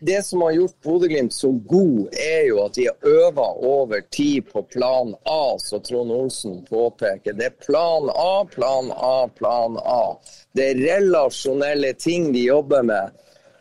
[0.00, 4.46] det som har gjort Bodø-Glimt så god, er jo at de har øva over tid
[4.52, 7.34] på plan A, som Trond Olsen påpeker.
[7.34, 10.14] Det er plan A, plan A, plan A.
[10.54, 13.18] Det er relasjonelle ting de jobber med.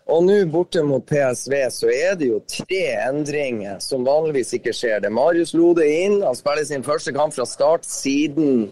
[0.07, 5.01] Og nå borte mot PSV så er det jo tre endringer som vanligvis ikke skjer.
[5.03, 6.21] Det er Marius Lode inn.
[6.23, 8.69] Han spiller sin første kamp fra start siden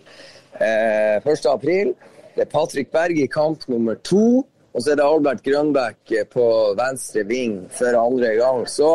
[0.63, 1.91] eh, 1.4.
[2.35, 4.45] Det er Patrick Berg i kamp nummer to.
[4.75, 6.47] Og så er det Albert Grønbæk på
[6.79, 8.63] venstre ving for andre gang.
[8.67, 8.93] Så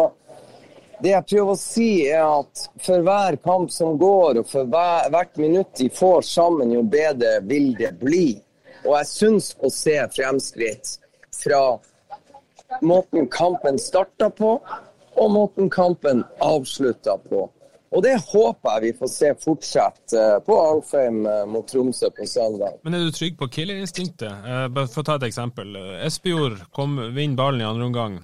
[1.01, 5.09] det jeg prøver å si, er at for hver kamp som går, og for hver,
[5.13, 8.35] hvert minutt de får sammen, jo bedre vil det bli.
[8.85, 10.99] Og jeg syns å se fremskritt
[11.41, 11.63] fra
[12.81, 14.57] måten kampen starta på,
[15.15, 17.49] og måten kampen avslutta på.
[17.91, 22.27] Og det håper jeg vi får se fortsette eh, på Alfheim eh, mot Tromsø på
[22.27, 22.79] søndag.
[22.87, 24.31] Men er du trygg på killerinstinktet?
[24.31, 25.75] Eh, for å ta et eksempel.
[26.07, 26.61] Espejord
[27.17, 28.21] vinner ballen i andre omgang.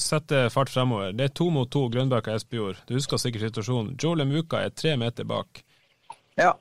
[0.00, 1.12] Setter fart fremover.
[1.12, 2.80] Det er to mot to, Grønbæk og Espejord.
[2.88, 3.98] Du husker sikkert situasjonen.
[4.00, 5.60] Joel Muka er tre meter bak.
[6.40, 6.54] Ja.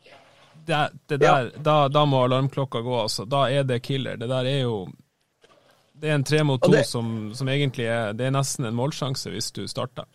[0.67, 1.63] Det, det der, ja.
[1.63, 3.23] Da, da, må alarmklokka gå, altså.
[3.23, 4.19] Da er det killer.
[4.19, 4.81] Det der er jo
[6.01, 8.77] det er en tre mot to det, som, som, egentlig er Det er nesten en
[8.77, 10.05] målsjanse hvis du starter.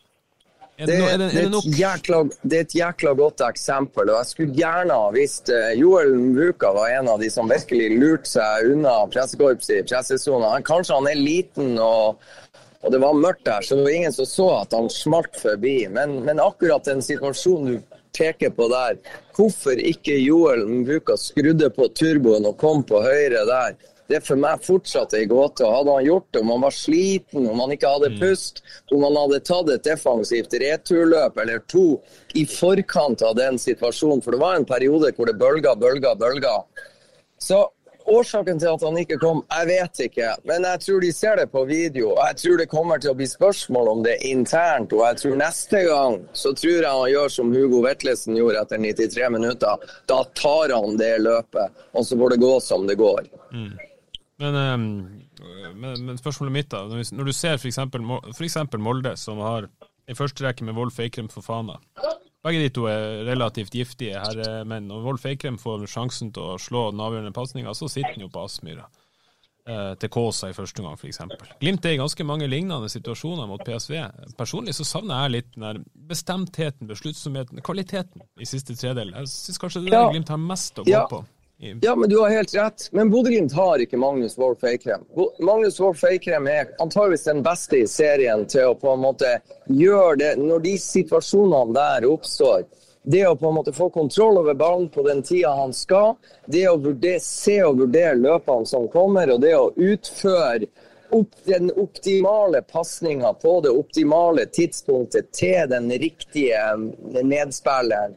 [0.80, 4.08] Er det, er det, er det, et jækla, det er et jækla godt eksempel.
[4.08, 7.90] og Jeg skulle gjerne ha visst uh, Joel Mvuka var en av de som virkelig
[8.00, 10.54] lurte seg unna pressekorpset i pressesona.
[10.66, 12.24] Kanskje han er liten og,
[12.80, 15.76] og det var mørkt der, så det var ingen som så at han smalt forbi.
[15.92, 18.98] Men, men akkurat den situasjonen du peker på der,
[19.36, 23.76] hvorfor ikke Joel Mbuka skrudde på turboen og kom på høyre der,
[24.10, 25.64] det er for meg fortsatt ei gåte.
[25.64, 28.18] Hadde han gjort det om han var sliten, om han ikke hadde mm.
[28.20, 28.62] pust,
[28.92, 31.86] om han hadde tatt et defensivt returløp eller to
[32.38, 36.58] i forkant av den situasjonen, for det var en periode hvor det bølga, bølga, bølga.
[37.42, 37.64] Så
[38.06, 40.32] årsaken til at han ikke kom, jeg vet ikke.
[40.48, 42.12] Men jeg tror de ser det på video.
[42.14, 44.92] Og Jeg tror det kommer til å bli spørsmål om det internt.
[44.92, 48.82] Og jeg tror neste gang så tror jeg han gjør som Hugo Vetlesen gjorde etter
[48.82, 49.88] 93 minutter.
[50.10, 53.26] Da tar han det løpet, og så får det gå som det går.
[53.54, 53.72] Mm.
[54.40, 54.86] Men, ehm,
[55.76, 56.86] men, men, spørsmålet mitt, da.
[56.88, 57.78] Når du ser f.eks.
[58.78, 59.68] Molde, som har
[60.08, 61.78] i første rekke med Wolf Eikrem for Fana.
[62.42, 64.90] Begge de to er relativt giftige herremenn.
[64.90, 68.32] og Wolf Eikrem får sjansen til å slå den avgjørende pasninga, så sitter han jo
[68.32, 68.88] på Aspmyra.
[69.62, 71.20] Eh, til Kåsa i første gang, f.eks.
[71.60, 73.94] Glimt er i ganske mange lignende situasjoner mot PSV.
[74.34, 75.78] Personlig så savner jeg litt den der
[76.10, 79.14] bestemtheten, besluttsomheten, kvaliteten i siste tredel.
[79.20, 81.22] Jeg syns kanskje det er det Glimt har mest å gå på.
[81.22, 81.41] Ja,
[81.96, 82.88] men du har helt rett.
[82.90, 85.04] Men Bodø-Glimt har ikke Magnus Wolff Eikrem.
[85.38, 89.36] Magnus Wolff Eikrem er antageligvis den beste i serien til å på en måte
[89.70, 92.64] gjøre det når de situasjonene der oppstår.
[93.02, 96.68] Det å på en måte få kontroll over ballen på den tida han skal, det
[96.70, 100.70] å vurdere, se og vurdere løpene som kommer, og det å utføre
[101.12, 106.62] opp den optimale pasninga på det optimale tidspunktet til den riktige
[107.22, 108.16] nedspilleren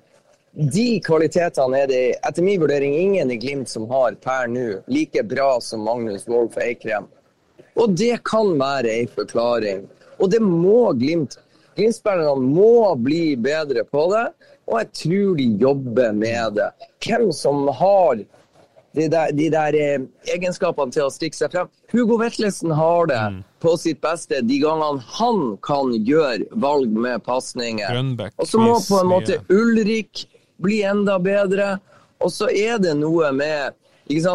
[0.56, 5.24] de kvalitetene er det etter min vurdering ingen i Glimt som har per nå like
[5.28, 7.10] bra som Magnus Wolff Eikrem.
[7.76, 9.82] Og det kan være en forklaring.
[10.16, 11.36] Og det må Glimt.
[11.76, 14.30] Glimt-spillerne må bli bedre på det,
[14.64, 16.70] og jeg tror de jobber med det.
[17.04, 18.24] Hvem som har
[18.96, 21.72] de der, de der eh, egenskapene til å stikke seg frem.
[21.92, 23.42] Hugo Vetlesen har det mm.
[23.60, 28.00] på sitt beste de gangene han kan gjøre valg med pasninger.
[28.40, 30.24] Og så må på en måte Ulrik
[30.62, 31.76] bli enda bedre.
[32.24, 33.76] Og så er det noe med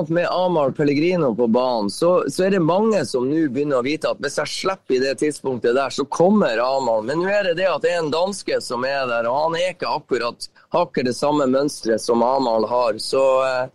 [0.09, 4.11] med Amahl Pellegrino på banen, så, så, er det mange som nå begynner å vite
[4.11, 7.05] at hvis jeg slipper i det tidspunktet der, så kommer Amahl.
[7.07, 9.55] Men nå er det det at det er en danske som er der, og han
[9.61, 12.99] er ikke akkurat hakker det samme mønsteret som Amahl har.
[12.99, 13.71] Så eh,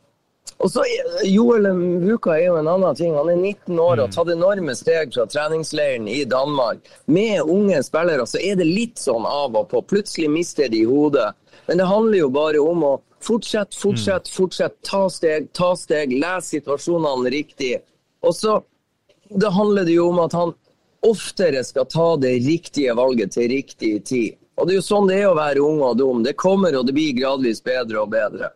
[0.57, 0.83] og så
[1.27, 1.67] Joel
[2.01, 3.15] Vuka er jo en annen ting.
[3.17, 4.13] Han er 19 år og har mm.
[4.15, 6.87] tatt enorme steg fra treningsleiren i Danmark.
[7.05, 9.83] Med unge spillere så er det litt sånn av og på.
[9.83, 11.33] Plutselig mister de hodet.
[11.67, 12.93] Men det handler jo bare om å
[13.25, 14.35] fortsette, fortsette, mm.
[14.37, 14.79] fortsette.
[14.87, 16.15] Ta steg, ta steg.
[16.23, 17.75] Les situasjonene riktig.
[18.25, 18.61] Og så
[19.29, 20.53] det handler det jo om at han
[21.05, 24.37] oftere skal ta det riktige valget til riktig tid.
[24.55, 26.23] Og det er jo sånn det er å være ung og dum.
[26.23, 28.53] Det kommer og det blir gradvis bedre og bedre.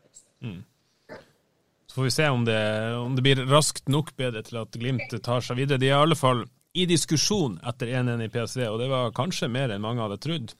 [1.89, 5.13] Så får vi se om det, om det, blir raskt nok bedre til at Glimt
[5.25, 5.81] tar seg videre.
[5.81, 6.43] De er i alle fall
[6.77, 10.53] i diskusjon etter 1-1 i PSV, og det var kanskje mer enn mange hadde trodd.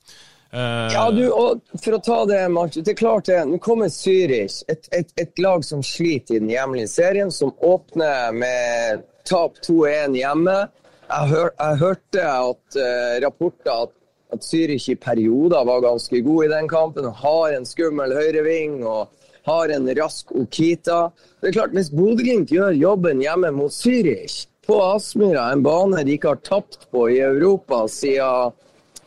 [0.49, 2.81] Uh, ja, du, og For å ta det, Martin.
[2.81, 3.37] Det er klart det.
[3.45, 8.33] Nå kommer Zürich, et, et, et, lag som sliter i den hjemlige serien, som åpner
[8.33, 10.57] med tap 2-1 hjemme.
[11.05, 13.93] jeg, hør, jeg hørte at uh, rapporter at,
[14.33, 17.13] at Zürich i perioder var ganske god i den kampen.
[17.21, 19.13] Har en skummel høyreving og
[19.49, 21.01] har en rask Okita.
[21.41, 26.15] Det er klart, Hvis Bodø-Glimt gjør jobben hjemme mot Zürich på Aspmyra, en bane de
[26.15, 28.55] ikke har tapt på i Europa siden,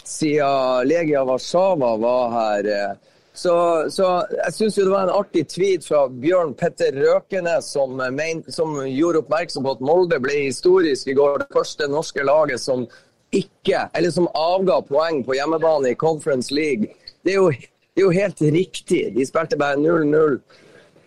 [0.02, 5.86] siden Legia Warszawa var her uh, så, så jeg syns det var en artig tweet
[5.86, 11.16] fra Bjørn Petter Røkenes som, men, som, gjorde oppmerksom på at Molde ble historisk i
[11.16, 11.40] går.
[11.40, 12.84] Det første norske laget som
[13.32, 16.92] ikke, eller som avga poeng på hjemmebane i Conference League.
[17.24, 17.48] Det er jo,
[17.92, 19.02] det er jo helt riktig.
[19.12, 20.38] De spilte bare 0-0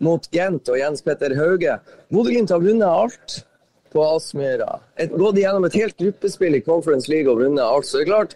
[0.05, 1.79] mot Gent og Jens Petter Hauge.
[2.13, 3.39] Bodø-Glimt har vunnet alt
[3.95, 4.77] på Aspmyra.
[5.15, 7.87] Gått gjennom et helt gruppespill i Conference League og vunnet alt.
[7.87, 8.35] Så det er klart,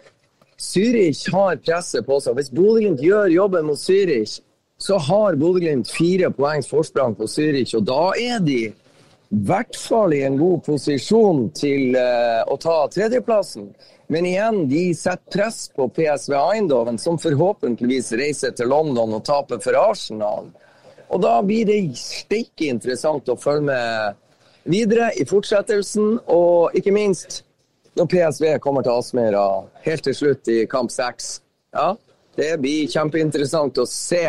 [0.60, 2.34] Zürich har presset på seg.
[2.40, 4.40] Hvis Bodø-Glimt gjør jobben mot Zürich,
[4.80, 7.76] så har Bodø-Glimt fire poengs forsprang på Zürich.
[7.78, 8.60] Og da er de
[9.30, 13.70] i hvert fall i en god posisjon til uh, å ta tredjeplassen.
[14.10, 19.60] Men igjen, de setter press på PSV Eindhoven, som forhåpentligvis reiser til London og taper
[19.62, 20.48] for Arsenal.
[21.14, 24.18] Og da blir det steike interessant å følge med
[24.70, 27.44] videre i fortsettelsen, og ikke minst
[27.94, 29.46] når PSV kommer til Aspmyra
[29.86, 31.36] helt til slutt i kamp seks.
[31.70, 31.92] Ja,
[32.34, 34.24] det blir kjempeinteressant å se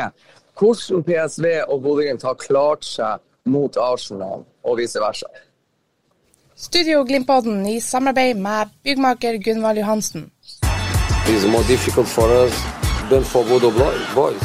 [0.62, 5.26] hvordan PSV og Bodø-Glimt har klart seg mot Arsenal, og vice versa.
[6.62, 10.32] Studio Glimpodden i samarbeid med byggmaker Gunvald Johansen.
[11.28, 12.54] It's more difficult for us
[13.10, 13.72] than for Bodo
[14.16, 14.42] boys.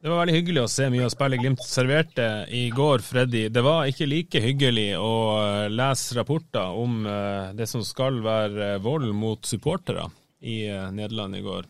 [0.00, 3.48] Det var veldig hyggelig å se mye av spillet Glimt serverte i går, Freddy.
[3.50, 8.76] Det var ikke like hyggelig å eh, lese rapporter om eh, det som skal være
[8.84, 10.04] vold mot supportere
[10.38, 11.66] i eh, Nederland i går.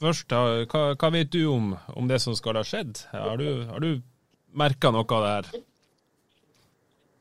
[0.00, 3.04] Først, hva, hva vet du om, om, det som skal ha skjedd?
[3.12, 4.00] Har du, har du
[4.56, 5.68] merka noe av det her?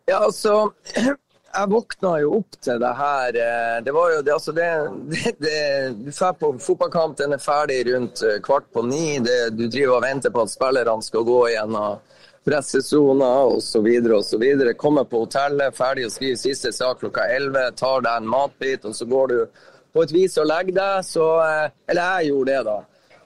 [0.06, 0.72] Ja, altså
[1.58, 3.40] jeg våkna jo opp til det her.
[3.46, 4.70] Eh, det var jo det, altså det,
[5.12, 5.58] det, det
[6.00, 9.20] Du drar på fotballkamp, den er ferdig rundt eh, kvart på ni.
[9.24, 12.00] Det, du driver og venter på at spillerne skal gå gjennom
[12.46, 13.88] pressesoner osv.
[14.18, 14.46] osv.
[14.78, 18.98] Kommer på hotellet, ferdig å skrive siste sak klokka 11, tar deg en matbit, og
[18.98, 21.06] så går du på et vis og legger deg.
[21.06, 22.80] Så eh, Eller jeg gjorde det, da.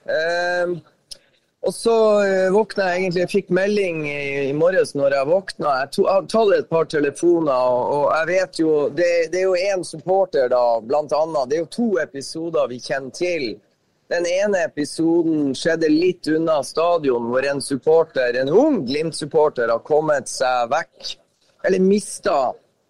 [0.05, 0.75] Uh,
[1.65, 5.71] og så uh, våkna jeg egentlig, jeg fikk melding i, i morges når jeg våkna.
[5.82, 9.86] Jeg har et par telefoner, og, og jeg vet jo det, det er jo én
[9.88, 11.49] supporter, da, blant annet.
[11.49, 13.47] Det er jo to episoder vi kjenner til.
[14.13, 20.30] Den ene episoden skjedde litt unna stadion, hvor en supporter, en ung Glimt-supporter har kommet
[20.30, 21.15] seg vekk,
[21.65, 22.39] eller mista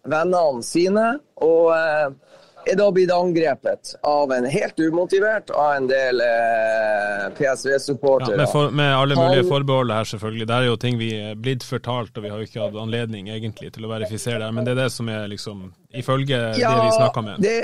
[0.04, 1.10] vennene sine.
[1.40, 1.72] og...
[1.72, 2.25] Uh,
[2.66, 8.34] er da blitt angrepet av en helt umotivert av en del eh, PSV-supportere.
[8.34, 10.48] Ja, med, for, med, alle mulige Han, forbehold her, selvfølgelig.
[10.50, 13.30] Det er jo ting vi er blitt fortalt, og vi har jo ikke hatt anledning
[13.30, 14.52] egentlig til å verifisere det.
[14.56, 17.46] Men det er det som er liksom ifølge ja, det vi snakka med.
[17.46, 17.54] Det,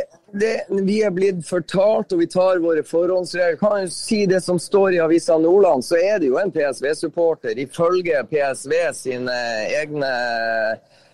[0.41, 0.53] det,
[0.87, 3.59] vi er blitt fortalt, og vi tar våre forhåndsregler.
[3.61, 7.59] Kan jo si det som står i Avisa Nordland, så er det jo en PSV-supporter,
[7.67, 9.37] ifølge PSV sine
[9.83, 10.15] egne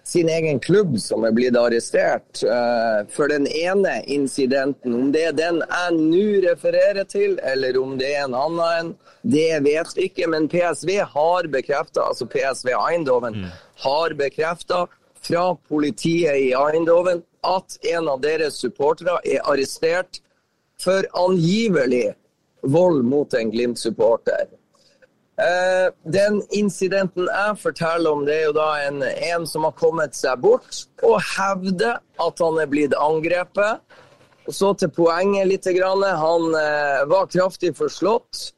[0.09, 4.95] sin egen klubb som er blitt arrestert uh, for den ene incidenten.
[4.97, 8.93] Om det er den jeg nå refererer til, eller om det er en annen en,
[9.29, 10.31] det vet vi ikke.
[10.33, 13.51] Men PSV har bekrefta, altså PSV Eindhoven mm.
[13.85, 14.87] har bekrefta
[15.29, 20.23] fra politiet i Eindhoven at en av deres supportere er arrestert
[20.81, 22.15] for angivelig
[22.63, 24.49] vold mot en Glimt-supporter.
[25.39, 30.17] Uh, den incidenten jeg forteller om, det er jo da en, en, som har kommet
[30.19, 33.79] seg bort og hevder at han er blitt angrepet.
[34.49, 35.67] Og så til poenget litt.
[35.69, 38.55] Han eh, var kraftig forslått,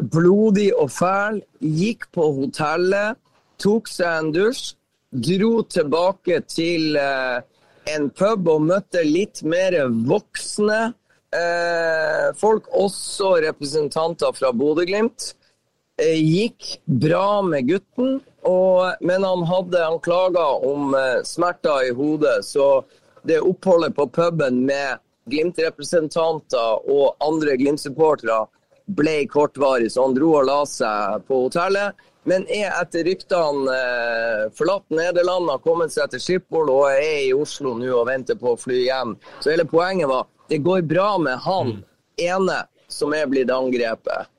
[0.00, 1.42] blodig og fæl.
[1.60, 3.20] Gikk på hotellet,
[3.60, 4.72] tok seg en dusj,
[5.12, 7.44] dro tilbake til eh,
[7.92, 10.94] en pub og møtte litt mer voksne
[12.40, 15.34] folk, også representanter fra Bodø-Glimt.
[15.98, 21.94] Eh, gikk bra med gutten, og, men han hadde han klaga om uh, smerter i
[21.94, 22.44] hodet.
[22.46, 22.84] Så
[23.26, 28.44] det oppholdet på puben med Glimt-representanter og andre Glimt-supportere
[28.86, 31.98] ble kortvarig, så han dro og la seg på hotellet.
[32.28, 37.34] Men er etter ryktene eh, forlatt Nederland, har kommet seg til Schiphol og er i
[37.34, 39.18] Oslo nå og venter på å fly hjem.
[39.42, 41.86] Så hele poenget var det går bra med han mm.
[42.30, 42.58] ene
[42.88, 44.30] som er blitt angrepet.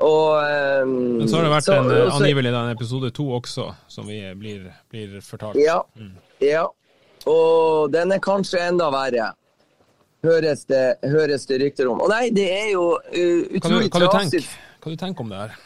[0.00, 0.28] Og,
[0.82, 4.08] um, Men så har det vært så, en, også, angivelig en episode to også, som
[4.08, 5.58] vi blir, blir fortalt.
[5.60, 6.14] Ja, mm.
[6.44, 6.64] ja,
[7.28, 9.32] og den er kanskje enda verre.
[10.24, 12.00] Høres det, høres det rykter om.
[12.04, 14.44] Og nei, det er jo uh, utrolig trasig.
[14.80, 15.58] Hva du tenker om det her?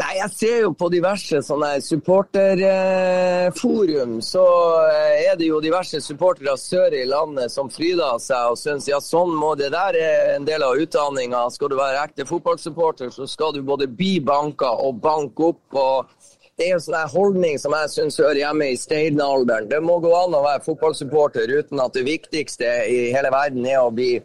[0.00, 4.40] Nei, jeg ser jo på diverse sånne supporterforum, så
[4.88, 9.00] eh, er det jo diverse supportere sør i landet som fryder seg og syns ja,
[9.04, 11.44] sånn må det der er en del av utdanninga.
[11.52, 15.74] Skal du være ekte fotballsupporter, så skal du både bli banka og banke opp.
[15.76, 16.06] og
[16.56, 19.68] det er en sånn holdning som jeg syns hører hjemme i steinalderen.
[19.68, 23.80] Det må gå an å være fotballsupporter uten at det viktigste i hele verden er
[23.84, 24.22] å bli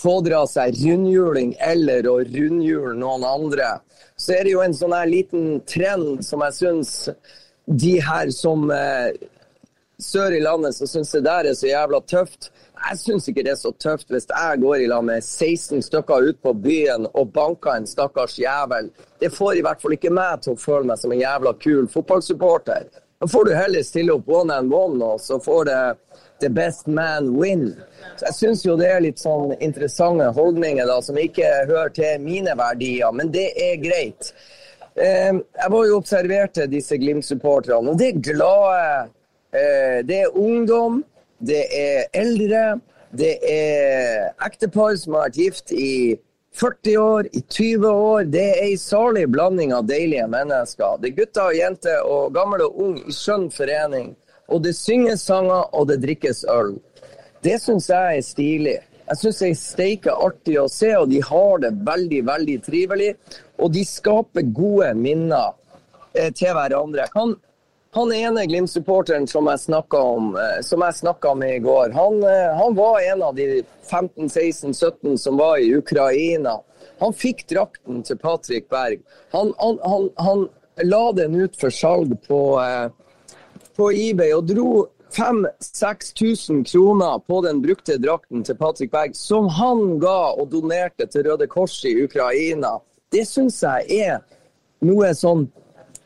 [0.00, 3.80] pådra seg rundhjuling eller å rundhjule noen andre,
[4.20, 6.94] så er det jo en sånn her liten trend som jeg syns
[7.64, 9.14] de her som eh,
[10.00, 12.50] sør i landet som syns det der er så jævla tøft.
[12.80, 16.28] Jeg syns ikke det er så tøft hvis jeg går i lag med 16 stykker
[16.30, 18.90] ut på byen og banker en stakkars jævel.
[19.20, 21.88] Det får i hvert fall ikke meg til å føle meg som en jævla kul
[21.88, 22.88] fotballsupporter.
[23.20, 25.80] Da får du heller stille opp one and one, og så får det
[26.40, 27.74] the best man win.
[28.16, 32.24] Så jeg syns jo det er litt sånn interessante holdninger da, som ikke hører til
[32.24, 34.32] mine verdier, men det er greit.
[34.96, 39.10] Eh, jeg var jo observerte disse Glimt-supporterne, og det er glade.
[39.52, 41.02] Eh, det er ungdom,
[41.38, 42.80] det er eldre,
[43.16, 46.18] det er ektepar som har vært gift i
[46.54, 48.24] 40 år, i 20 år.
[48.30, 50.98] Det er ei salig blanding av deilige mennesker.
[51.00, 54.12] Det er gutter og jenter og gammel og ung i skjønn forening.
[54.50, 56.74] Og det synges sanger, og det drikkes øl.
[57.42, 58.78] Det syns jeg er stilig.
[59.10, 63.14] Jeg syns det er steike artig å se, og de har det veldig, veldig trivelig.
[63.58, 65.54] Og de skaper gode minner
[66.14, 67.08] eh, til hverandre.
[67.16, 67.34] Han,
[67.96, 73.00] han ene Glimt-supporteren som jeg snakka om, eh, med i går, han, eh, han, var
[73.00, 76.60] en av de 15-16-17 som var i Ukraina.
[77.00, 79.00] Han fikk drakten til Patrick Berg.
[79.32, 80.48] Han, han, han
[80.84, 82.90] la den ut for salg på eh,
[83.76, 84.70] på eBay og dro
[85.10, 91.26] 5000-6000 kroner på den brukte drakten til Patrick Berg, som han ga og donerte til
[91.26, 92.78] Røde Kors i Ukraina.
[93.10, 94.20] Det syns jeg er
[94.86, 95.48] noe sånn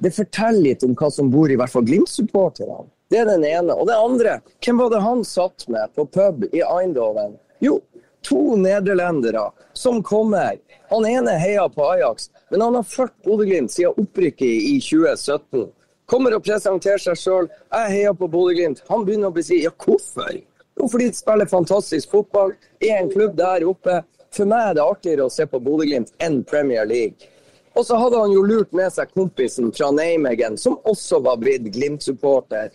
[0.04, 2.82] Det forteller litt om hva som bor i hvert fall Glimt-supporterne.
[3.08, 3.76] Det er den ene.
[3.78, 4.32] Og det andre,
[4.64, 7.36] hvem var det han satt med på pub i Eindhoven?
[7.62, 7.78] Jo,
[8.26, 10.58] to nederlendere som kommer.
[10.90, 15.70] Han ene heier på Ajax, men han har ført Bodø-Glimt siden opprykket i 2017.
[16.10, 17.46] Kommer og presenterer seg sjøl.
[17.72, 18.82] Jeg heier på Bodø-Glimt.
[18.90, 20.34] Han begynner å bli si ja, hvorfor?
[20.74, 22.52] Jo, fordi de spiller fantastisk fotball,
[22.82, 24.02] er en klubb der oppe.
[24.34, 27.30] For meg er det artigere å se på Bodø-Glimt enn Premier League.
[27.74, 31.70] Og så hadde han jo lurt med seg kompisen fra Nijmegen, som også var blitt
[31.74, 32.74] Glimt-supporter.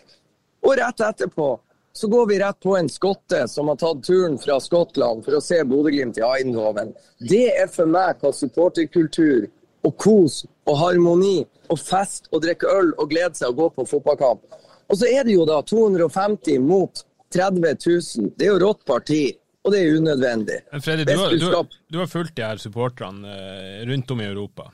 [0.66, 1.54] Og rett etterpå
[2.00, 5.44] så går vi rett på en skotte som har tatt turen fra Skottland for å
[5.44, 6.94] se Bodø-Glimt i Eindhoven.
[7.20, 9.48] Det er for meg hva supporterkultur
[9.86, 11.38] og kos og harmoni
[11.70, 14.42] og fest og drikke øl og glede seg og gå på fotballkamp.
[14.90, 17.04] Og så er det jo da 250 mot
[17.34, 18.32] 30 000.
[18.38, 19.22] Det er jo rått parti,
[19.64, 20.58] og det er unødvendig.
[20.82, 24.72] Freddy, du har, du, du har fulgt de her supporterne eh, rundt om i Europa.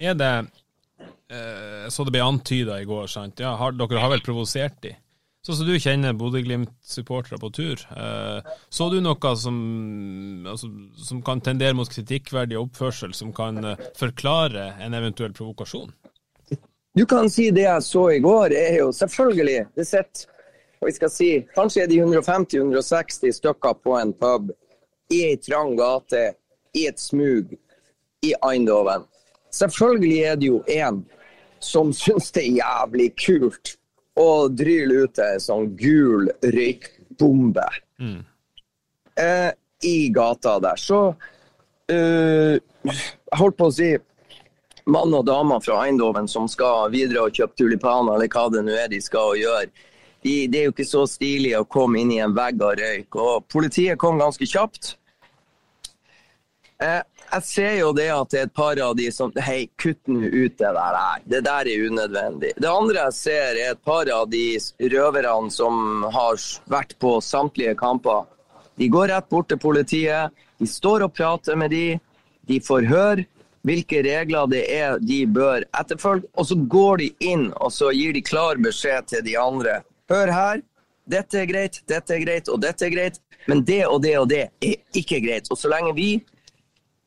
[0.00, 0.32] Er det
[1.28, 3.42] eh, Så det ble antyda i går, sant?
[3.42, 4.94] Ja, har, dere har vel provosert de?
[5.48, 7.80] Sånn som du kjenner Bodø-Glimt-supportere på tur.
[7.96, 9.54] Eh, så du noe som,
[10.44, 10.68] altså,
[11.00, 15.94] som kan tendere mot kritikkverdig oppførsel, som kan eh, forklare en eventuell provokasjon?
[16.92, 20.36] Du kan si det jeg så i går, er jo selvfølgelig Det sitter
[20.84, 24.52] vi skal si, kanskje er de 150-160 stykker på en pub
[25.08, 26.26] i ei trang gate,
[26.76, 27.56] i et smug,
[28.20, 29.08] i Eindhoven.
[29.48, 31.00] Selvfølgelig er det jo én
[31.64, 33.78] som syns det er jævlig kult
[34.18, 37.66] og dryler ut ei sånn gul røykbombe
[38.02, 38.20] mm.
[39.22, 39.50] eh,
[39.86, 40.80] i gata der.
[40.80, 41.00] Så
[41.90, 43.92] eh, jeg holdt på å si
[44.88, 48.74] mann og dame fra Eindhoven som skal videre og kjøpe tulipaner, eller hva det nå
[48.74, 49.68] er de skal gjøre.
[50.24, 53.18] De, det er jo ikke så stilig å komme inn i en vegg av røyk.
[53.20, 54.96] Og politiet kom ganske kjapt.
[56.82, 57.02] Eh,
[57.32, 60.26] jeg ser jo det at det er et par av de som Hei, kutt nå
[60.26, 60.98] ut det der.
[61.24, 62.52] Det der er unødvendig.
[62.56, 64.58] Det andre jeg ser, er et par av de
[64.94, 68.26] røverne som har vært på samtlige kamper.
[68.78, 71.98] De går rett bort til politiet, de står og prater med de,
[72.48, 73.26] de får høre
[73.66, 78.14] hvilke regler det er de bør etterfølge, og så går de inn og så gir
[78.16, 79.80] de klar beskjed til de andre.
[80.08, 80.62] Hør her,
[81.10, 83.20] dette er greit, dette er greit og dette er greit,
[83.50, 85.50] men det og det og det er ikke greit.
[85.50, 86.10] Og så lenge vi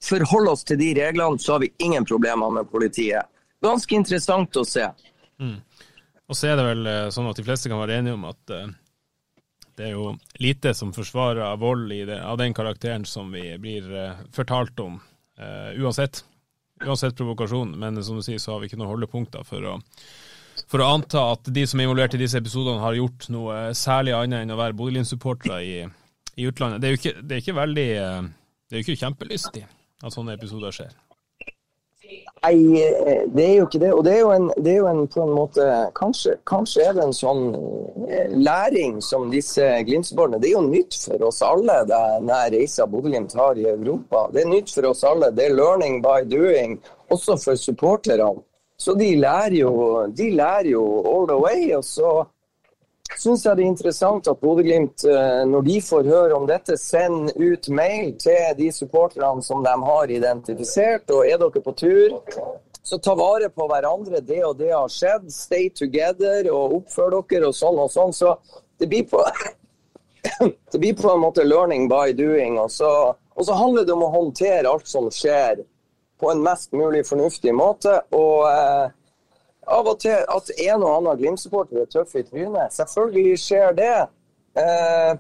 [0.04, 3.30] forholde oss til de reglene, så har vi ingen problemer med politiet.
[3.62, 4.88] Ganske interessant å se.
[5.42, 5.60] Mm.
[6.32, 8.54] Og så er det vel eh, sånn at de fleste kan være enige om at
[8.56, 8.70] uh,
[9.78, 14.22] det er jo lite som forsvarer vold det, av den karakteren som vi blir uh,
[14.34, 15.00] fortalt om,
[15.42, 16.24] uh, uansett.
[16.82, 19.76] Uansett provokasjon, men som du sier, så har vi ikke noen holdepunkter for å,
[20.72, 24.16] for å anta at de som er involvert i disse episodene, har gjort noe særlig
[24.18, 25.76] annet enn å være Bodø-Glimt-supportere i,
[26.38, 26.82] i, utlandet.
[26.82, 29.68] Det er jo ikke, det er ikke veldig Det er jo ikke kjempelystig
[30.04, 30.94] at sånne episoder skjer?
[32.42, 33.92] Nei, eh, det er jo ikke det.
[33.94, 35.66] Og det er jo en, er jo en på en måte
[35.98, 37.44] kanskje, kanskje, er det en sånn
[38.10, 43.36] eh, læring som disse Glimt-supporterne Det er jo nytt for oss alle, denne reisa Bodø-Glimt
[43.38, 44.26] har i Europa.
[44.34, 45.32] Det er nytt for oss alle.
[45.38, 46.80] Det er learning by doing,
[47.14, 48.42] også for supporterne.
[48.82, 49.72] Så de lærer jo,
[50.10, 51.70] de lærer jo all the way.
[51.78, 52.24] og så
[53.20, 57.36] syns jeg det er interessant at Bodø-Glimt, eh, når de får høre om dette, sender
[57.38, 61.10] ut mail til de supporterne som de har identifisert.
[61.12, 62.20] Og er dere på tur,
[62.84, 64.22] så ta vare på hverandre.
[64.26, 65.30] Det og det har skjedd.
[65.34, 68.16] Stay together og oppfør dere og sånn og sånn.
[68.16, 68.36] Så
[68.80, 69.22] det blir på,
[70.72, 72.58] det blir på en måte learning by doing.
[72.62, 72.92] Og så,
[73.36, 75.66] og så handler det om å håndtere alt som skjer
[76.22, 78.02] på en mest mulig fornuftig måte.
[78.14, 78.90] og eh,
[79.72, 82.74] av og til at en og annen Glimt-supporter er tøff i trynet.
[82.76, 83.98] Selvfølgelig skjer det.
[84.62, 85.12] Eh,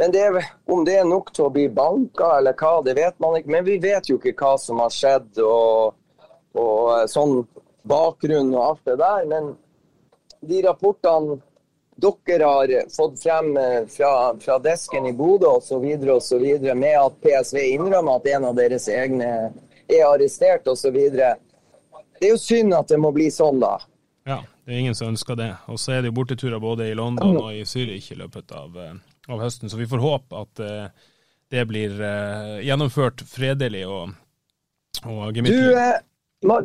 [0.00, 0.26] men det,
[0.70, 3.52] om det er nok til å bli banka eller hva, det vet man ikke.
[3.54, 5.94] Men vi vet jo ikke hva som har skjedd og,
[6.58, 7.42] og eh, sånn
[7.88, 9.26] bakgrunn og alt det der.
[9.30, 9.54] Men
[10.42, 11.40] de rapportene
[12.02, 15.84] dere har fått frem eh, fra, fra desken i Bodø osv.,
[16.74, 19.32] med at PSV innrømmer at en av deres egne
[19.86, 20.96] er arrestert osv
[22.22, 23.80] det er jo synd at det må bli sånn, da.
[24.28, 25.50] Ja, det er ingen som ønsker det.
[25.66, 28.76] Og så er det jo borteturer både i London og i Zürich i løpet av,
[28.78, 28.94] eh,
[29.26, 31.08] av, høsten, så vi får håpe at uh,
[31.50, 34.14] det blir uh, gjennomført fredelig og,
[35.02, 35.74] og gemyttlig.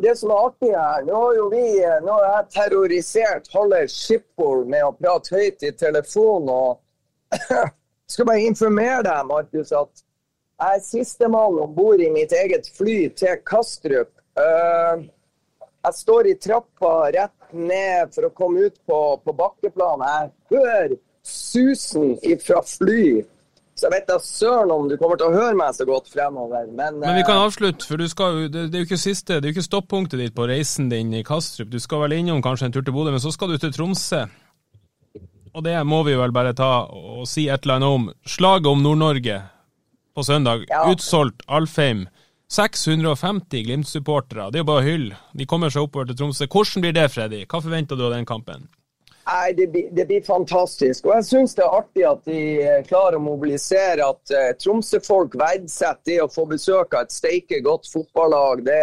[0.04, 1.64] det som er artig her, nå har jo vi
[2.06, 6.46] nå har jeg terrorisert halve Schiphol med å prate høyt i telefon.
[6.46, 7.34] og
[8.14, 10.06] skal bare informere deg, Markus, at
[10.58, 14.14] jeg er sistemann om bord i mitt eget fly til Kastrup.
[14.38, 15.02] Uh,
[15.86, 20.04] jeg står i trappa rett ned for å komme ut på, på bakkeplan.
[20.04, 23.24] Jeg hører susen fra fly.
[23.78, 26.66] Så jeg vet da søren om du kommer til å høre meg så godt fremover.
[26.66, 29.46] Men, Men vi kan eh, avslutte, for skal, det, det, er jo ikke siste, det
[29.46, 31.70] er jo ikke stoppunktet ditt på reisen din i Kastrup.
[31.70, 34.24] Du skal vel innom kanskje en tur til Bodø, men så skal du til Tromsø.
[35.54, 38.10] Og det må vi vel bare ta og si et eller annet om.
[38.26, 39.38] Slaget om Nord-Norge
[40.14, 40.66] på søndag.
[40.66, 40.82] Ja.
[40.90, 42.08] Utsolgt Alfheim.
[42.48, 45.08] 650 Glimt-supportere, det er jo bare hyll.
[45.36, 46.48] De kommer seg oppover til Tromsø.
[46.48, 47.42] Hvordan blir det, Freddy?
[47.44, 48.68] Hva forventer du av den kampen?
[49.28, 51.04] Nei, det blir, det blir, fantastisk.
[51.04, 54.06] Og jeg syns det er artig at de eh, klarer å mobilisere.
[54.06, 58.64] At uh, Tromsø-folk verdsetter det å få besøk av et steike godt fotballag.
[58.64, 58.80] Det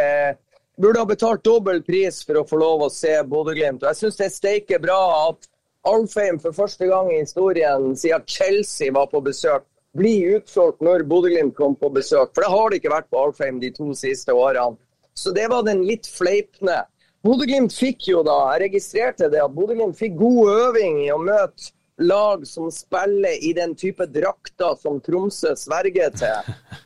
[0.77, 3.81] burde ha betalt dobbel pris for å få lov å se Bodø-Glimt.
[3.81, 5.01] Og jeg syns det er steike bra
[5.31, 5.49] at
[5.89, 11.55] Alfheim for første gang i historien siden Chelsea var på besøk, bli utsolgt når Bodø-Glimt
[11.57, 12.33] kom på besøk.
[12.35, 14.77] For det har det ikke vært på Alfheim de to siste årene.
[15.15, 16.81] Så det var den litt fleipende.
[17.25, 21.71] Bodø-Glimt fikk jo da, jeg registrerte det, at Bodø-Glimt fikk god øving i å møte
[21.97, 26.55] lag som spiller i den type drakter som Tromsø sverger til.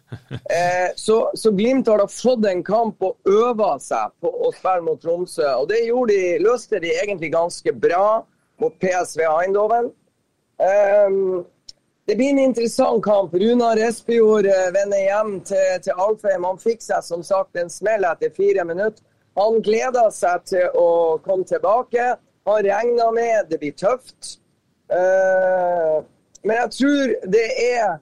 [0.49, 4.81] Eh, så, så, Glimt har da fått en kamp og øva seg på å spille
[4.87, 5.45] mot Tromsø.
[5.61, 8.23] Og det de, løste de egentlig ganske bra
[8.57, 9.91] mot PSV Eindhoven.
[10.57, 11.19] Eh,
[12.09, 13.33] det blir en interessant kamp.
[13.33, 16.47] Runar Espejord eh, vender hjem til, til Alfheim.
[16.47, 19.03] Han fikk seg som sagt en smell etter fire minutter.
[19.37, 22.15] Han gleder seg til å komme tilbake.
[22.49, 24.39] Han regner med det blir tøft.
[24.89, 26.01] Uh,
[26.41, 27.99] men jeg tror det er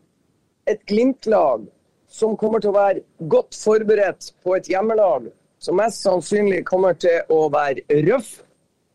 [0.72, 1.68] et Glimt-lag
[2.08, 5.28] som kommer til å være godt forberedt på et hjemmelag
[5.60, 8.38] som mest sannsynlig kommer til å være røff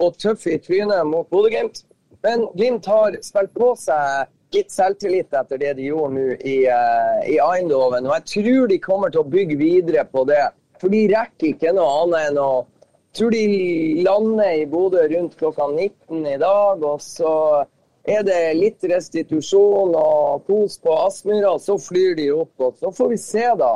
[0.01, 1.85] og tøff i trynet mot Bodø-Glimt.
[2.25, 7.23] Men Glimt har spilt på seg gitt selvtillit etter det de gjorde nå i, uh,
[7.29, 8.09] i Eindhoven.
[8.09, 10.45] Og jeg tror de kommer til å bygge videre på det.
[10.83, 12.53] For de rekker ikke noe annet enn å
[13.13, 16.83] tror de lander i Bodø rundt klokka 19 i dag.
[16.83, 17.33] Og så
[18.09, 22.55] er det litt restitusjon og kos på Aspmyra, så flyr de opp.
[22.59, 23.75] Og så får vi se, da,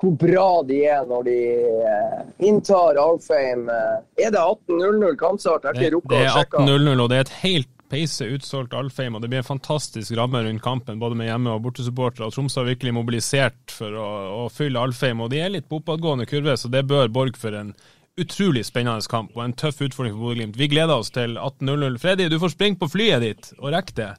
[0.00, 1.40] hvor bra de er når de
[1.82, 3.66] uh, inntar Alfheim.
[3.68, 5.68] Uh, er det 18.00 kampstart?
[5.74, 9.42] Det, det er 18.00, og det er et helt peise utsolgt Alfheim, og det blir
[9.42, 12.30] en fantastisk ramme rundt kampen, både med hjemme- og bortesupportere.
[12.34, 14.10] Tromsø har virkelig mobilisert for å,
[14.44, 17.56] å fylle Alfheim, og de er litt på oppadgående kurve, så det bør borge for
[17.58, 17.74] en
[18.20, 20.58] utrolig spennende kamp og en tøff utfordring for Bodø-Glimt.
[20.58, 22.00] Vi gleder oss til 18.00.
[22.02, 24.10] Freddy, du får springe på flyet ditt og rekke det.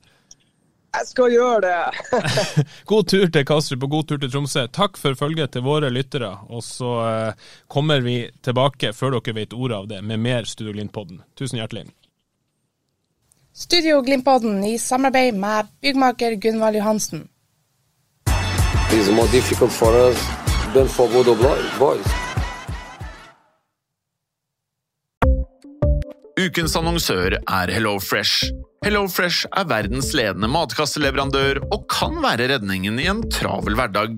[0.91, 2.24] Jeg skal gjøre det!
[2.91, 4.65] god tur til Kastrup og god tur til Tromsø.
[4.76, 6.34] Takk for følget til våre lyttere.
[6.51, 10.76] Og så uh, kommer vi tilbake, før dere vet ordet av det, med mer Studio
[10.76, 11.24] Glimt-podden.
[11.39, 11.88] Tusen hjertelig.
[13.53, 17.27] Studio Glimpodden i samarbeid med byggmaker Gunvald Johansen.
[18.91, 20.17] It's more difficult for us
[20.73, 21.35] than for Bodo
[21.79, 22.05] Boys.
[26.39, 28.47] Ukens annonsør er Hello Fresh.
[28.85, 34.15] Hello Fresh er verdens ledende matkasseleverandør og kan være redningen i en travel hverdag.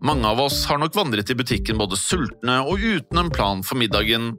[0.00, 3.76] Mange av oss har nok vandret i butikken både sultne og uten en plan for
[3.76, 4.38] middagen,